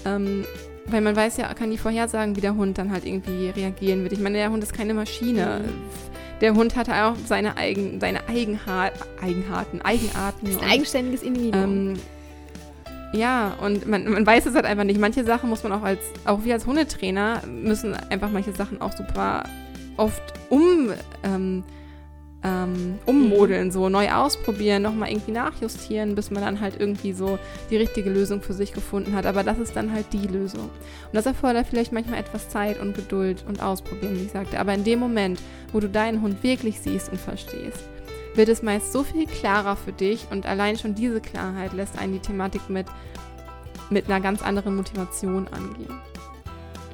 Ähm, 0.06 0.46
weil 0.86 1.02
man 1.02 1.16
weiß 1.16 1.38
ja, 1.38 1.54
kann 1.54 1.72
die 1.72 1.78
vorhersagen, 1.78 2.36
wie 2.36 2.42
der 2.42 2.56
Hund 2.56 2.78
dann 2.78 2.92
halt 2.92 3.06
irgendwie 3.06 3.50
reagieren 3.50 4.04
wird. 4.04 4.14
Ich 4.14 4.20
meine, 4.20 4.38
der 4.38 4.50
Hund 4.52 4.64
ist 4.64 4.74
keine 4.74 4.94
Maschine. 4.94 5.62
Der 6.42 6.56
Hund 6.56 6.76
hat 6.76 6.90
auch 6.90 7.16
seine, 7.26 7.56
Eigen, 7.56 8.02
seine 8.02 8.28
Eigenha 8.28 8.92
Eigenarten, 9.22 9.82
Eigenarten. 9.82 10.48
Ist 10.48 10.62
ein 10.62 10.70
eigenständiges 10.70 11.24
Individuum. 11.24 11.64
Ähm, 11.64 11.94
ja, 13.14 13.54
und 13.62 13.88
man, 13.88 14.10
man 14.10 14.26
weiß 14.26 14.48
es 14.48 14.56
halt 14.56 14.66
einfach 14.66 14.84
nicht. 14.84 15.00
Manche 15.00 15.24
Sachen 15.24 15.50
muss 15.50 15.64
man 15.64 15.72
auch 15.72 15.84
als, 15.84 16.00
auch 16.26 16.44
wir 16.44 16.56
als 16.56 16.66
Hundetrainer, 16.66 17.44
müssen 17.48 17.96
einfach 18.10 18.30
manche 18.32 18.52
Sachen 18.54 18.82
auch 18.82 18.92
super 18.92 19.44
oft 19.98 20.34
um, 20.50 20.92
ähm, 21.24 21.64
ähm, 22.44 23.00
ummodeln, 23.06 23.72
so 23.72 23.88
neu 23.88 24.12
ausprobieren, 24.12 24.82
nochmal 24.82 25.10
irgendwie 25.10 25.32
nachjustieren, 25.32 26.16
bis 26.16 26.30
man 26.30 26.44
dann 26.44 26.60
halt 26.60 26.80
irgendwie 26.80 27.14
so 27.14 27.40
die 27.70 27.78
richtige 27.78 28.10
Lösung 28.10 28.42
für 28.42 28.54
sich 28.54 28.74
gefunden 28.74 29.16
hat. 29.16 29.26
Aber 29.26 29.44
das 29.44 29.60
ist 29.60 29.76
dann 29.76 29.94
halt 29.94 30.08
die 30.12 30.28
Lösung. 30.28 30.64
Und 30.64 31.14
das 31.14 31.26
erfordert 31.26 31.68
vielleicht 31.68 31.94
manchmal 31.94 32.20
etwas 32.20 32.50
Zeit 32.50 32.80
und 32.80 32.96
Geduld 32.96 33.46
und 33.48 33.62
Ausprobieren, 33.62 34.16
wie 34.20 34.26
ich 34.26 34.32
sagte. 34.32 34.60
Aber 34.60 34.74
in 34.74 34.84
dem 34.84 35.00
Moment, 35.00 35.40
wo 35.72 35.80
du 35.80 35.88
deinen 35.88 36.22
Hund 36.22 36.44
wirklich 36.44 36.80
siehst 36.82 37.10
und 37.10 37.20
verstehst, 37.20 37.88
wird 38.36 38.50
es 38.50 38.62
meist 38.62 38.92
so 38.92 39.04
viel 39.04 39.26
klarer 39.28 39.76
für 39.76 39.92
dich 39.92 40.28
und 40.32 40.46
allein 40.46 40.78
schon 40.78 40.96
diese 40.96 41.22
Klarheit 41.22 41.72
lässt 41.74 41.98
einen 41.98 42.14
die 42.14 42.20
Thematik 42.20 42.70
mit, 42.70 42.88
mit 43.90 44.06
einer 44.06 44.20
ganz 44.20 44.42
anderen 44.42 44.76
Motivation 44.76 45.48
angehen. 45.50 46.00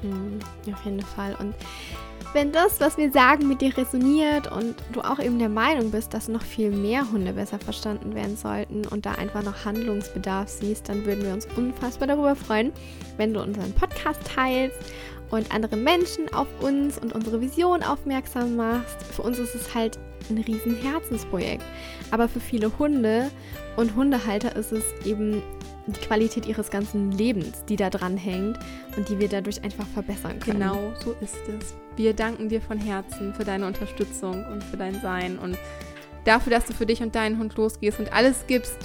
Mhm, 0.04 0.40
auf 0.74 0.86
jeden 0.86 1.02
Fall. 1.02 1.36
Und 1.40 1.56
wenn 2.34 2.52
das, 2.52 2.80
was 2.80 2.98
wir 2.98 3.12
sagen, 3.12 3.48
mit 3.48 3.62
dir 3.62 3.76
resoniert 3.76 4.52
und 4.52 4.76
du 4.94 5.02
auch 5.02 5.20
eben 5.20 5.40
der 5.40 5.50
Meinung 5.50 5.92
bist, 5.92 6.14
dass 6.14 6.28
noch 6.28 6.44
viel 6.44 6.70
mehr 6.70 7.12
Hunde 7.12 7.34
besser 7.34 7.60
verstanden 7.60 8.14
werden 8.14 8.38
sollten 8.38 8.86
und 8.86 9.06
da 9.06 9.14
einfach 9.14 9.44
noch 9.44 9.66
Handlungsbedarf 9.66 10.48
siehst, 10.48 10.90
dann 10.90 11.06
würden 11.06 11.24
wir 11.24 11.34
uns 11.34 11.48
unfassbar 11.56 12.08
darüber 12.08 12.36
freuen, 12.36 12.72
wenn 13.18 13.34
du 13.34 13.42
unseren 13.42 13.74
Podcast 13.74 14.22
teilst 14.36 14.78
und 15.32 15.54
andere 15.54 15.76
Menschen 15.76 16.32
auf 16.34 16.48
uns 16.62 16.98
und 16.98 17.14
unsere 17.14 17.42
Vision 17.42 17.84
aufmerksam 17.84 18.56
machst. 18.56 19.02
Für 19.04 19.24
uns 19.24 19.40
ist 19.40 19.56
es 19.56 19.74
halt 19.74 19.98
ein 20.30 20.38
riesen 20.38 20.76
Herzensprojekt. 20.76 21.64
Aber 22.12 22.28
für 22.28 22.40
viele 22.40 22.78
Hunde 22.80 23.30
und 23.78 23.96
Hundehalter 23.96 24.56
ist 24.56 24.72
es 24.72 24.84
eben 25.06 25.42
die 25.88 26.00
Qualität 26.00 26.46
ihres 26.46 26.70
ganzen 26.70 27.12
Lebens, 27.12 27.64
die 27.68 27.76
da 27.76 27.90
dran 27.90 28.18
hängt 28.18 28.58
und 28.96 29.10
die 29.10 29.20
wir 29.20 29.30
dadurch 29.30 29.64
einfach 29.64 29.88
verbessern 29.88 30.40
können. 30.40 30.60
Genau, 30.60 30.94
so 31.04 31.16
ist 31.22 31.38
es. 31.48 31.76
Wir 31.96 32.14
danken 32.14 32.50
dir 32.50 32.62
von 32.62 32.78
Herzen 32.78 33.34
für 33.34 33.44
deine 33.44 33.66
Unterstützung 33.66 34.46
und 34.52 34.64
für 34.64 34.78
dein 34.78 35.02
Sein 35.02 35.38
und 35.40 35.58
dafür, 36.26 36.52
dass 36.52 36.66
du 36.66 36.74
für 36.74 36.86
dich 36.86 37.02
und 37.02 37.16
deinen 37.16 37.40
Hund 37.40 37.56
losgehst 37.56 38.00
und 38.00 38.14
alles 38.14 38.46
gibst, 38.48 38.78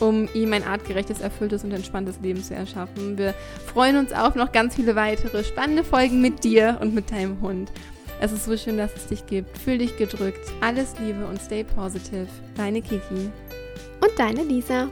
um 0.00 0.28
ihm 0.34 0.52
ein 0.52 0.64
artgerechtes, 0.64 1.20
erfülltes 1.20 1.64
und 1.64 1.72
entspanntes 1.72 2.18
Leben 2.20 2.42
zu 2.42 2.54
erschaffen. 2.54 3.16
Wir 3.16 3.34
freuen 3.66 3.96
uns 3.96 4.12
auf 4.12 4.34
noch 4.34 4.52
ganz 4.52 4.74
viele 4.74 4.96
weitere 4.96 5.44
spannende 5.44 5.84
Folgen 5.84 6.20
mit 6.20 6.44
dir 6.44 6.78
und 6.80 6.94
mit 6.94 7.10
deinem 7.10 7.40
Hund. 7.40 7.70
Es 8.20 8.32
ist 8.32 8.44
so 8.44 8.56
schön, 8.56 8.78
dass 8.78 8.94
es 8.96 9.06
dich 9.06 9.26
gibt. 9.26 9.56
Fühl 9.58 9.78
dich 9.78 9.96
gedrückt. 9.96 10.40
Alles 10.60 10.94
Liebe 10.98 11.26
und 11.26 11.40
stay 11.40 11.64
positive. 11.64 12.26
Deine 12.56 12.80
Kiki. 12.80 13.30
Und 14.00 14.18
deine 14.18 14.42
Lisa. 14.42 14.88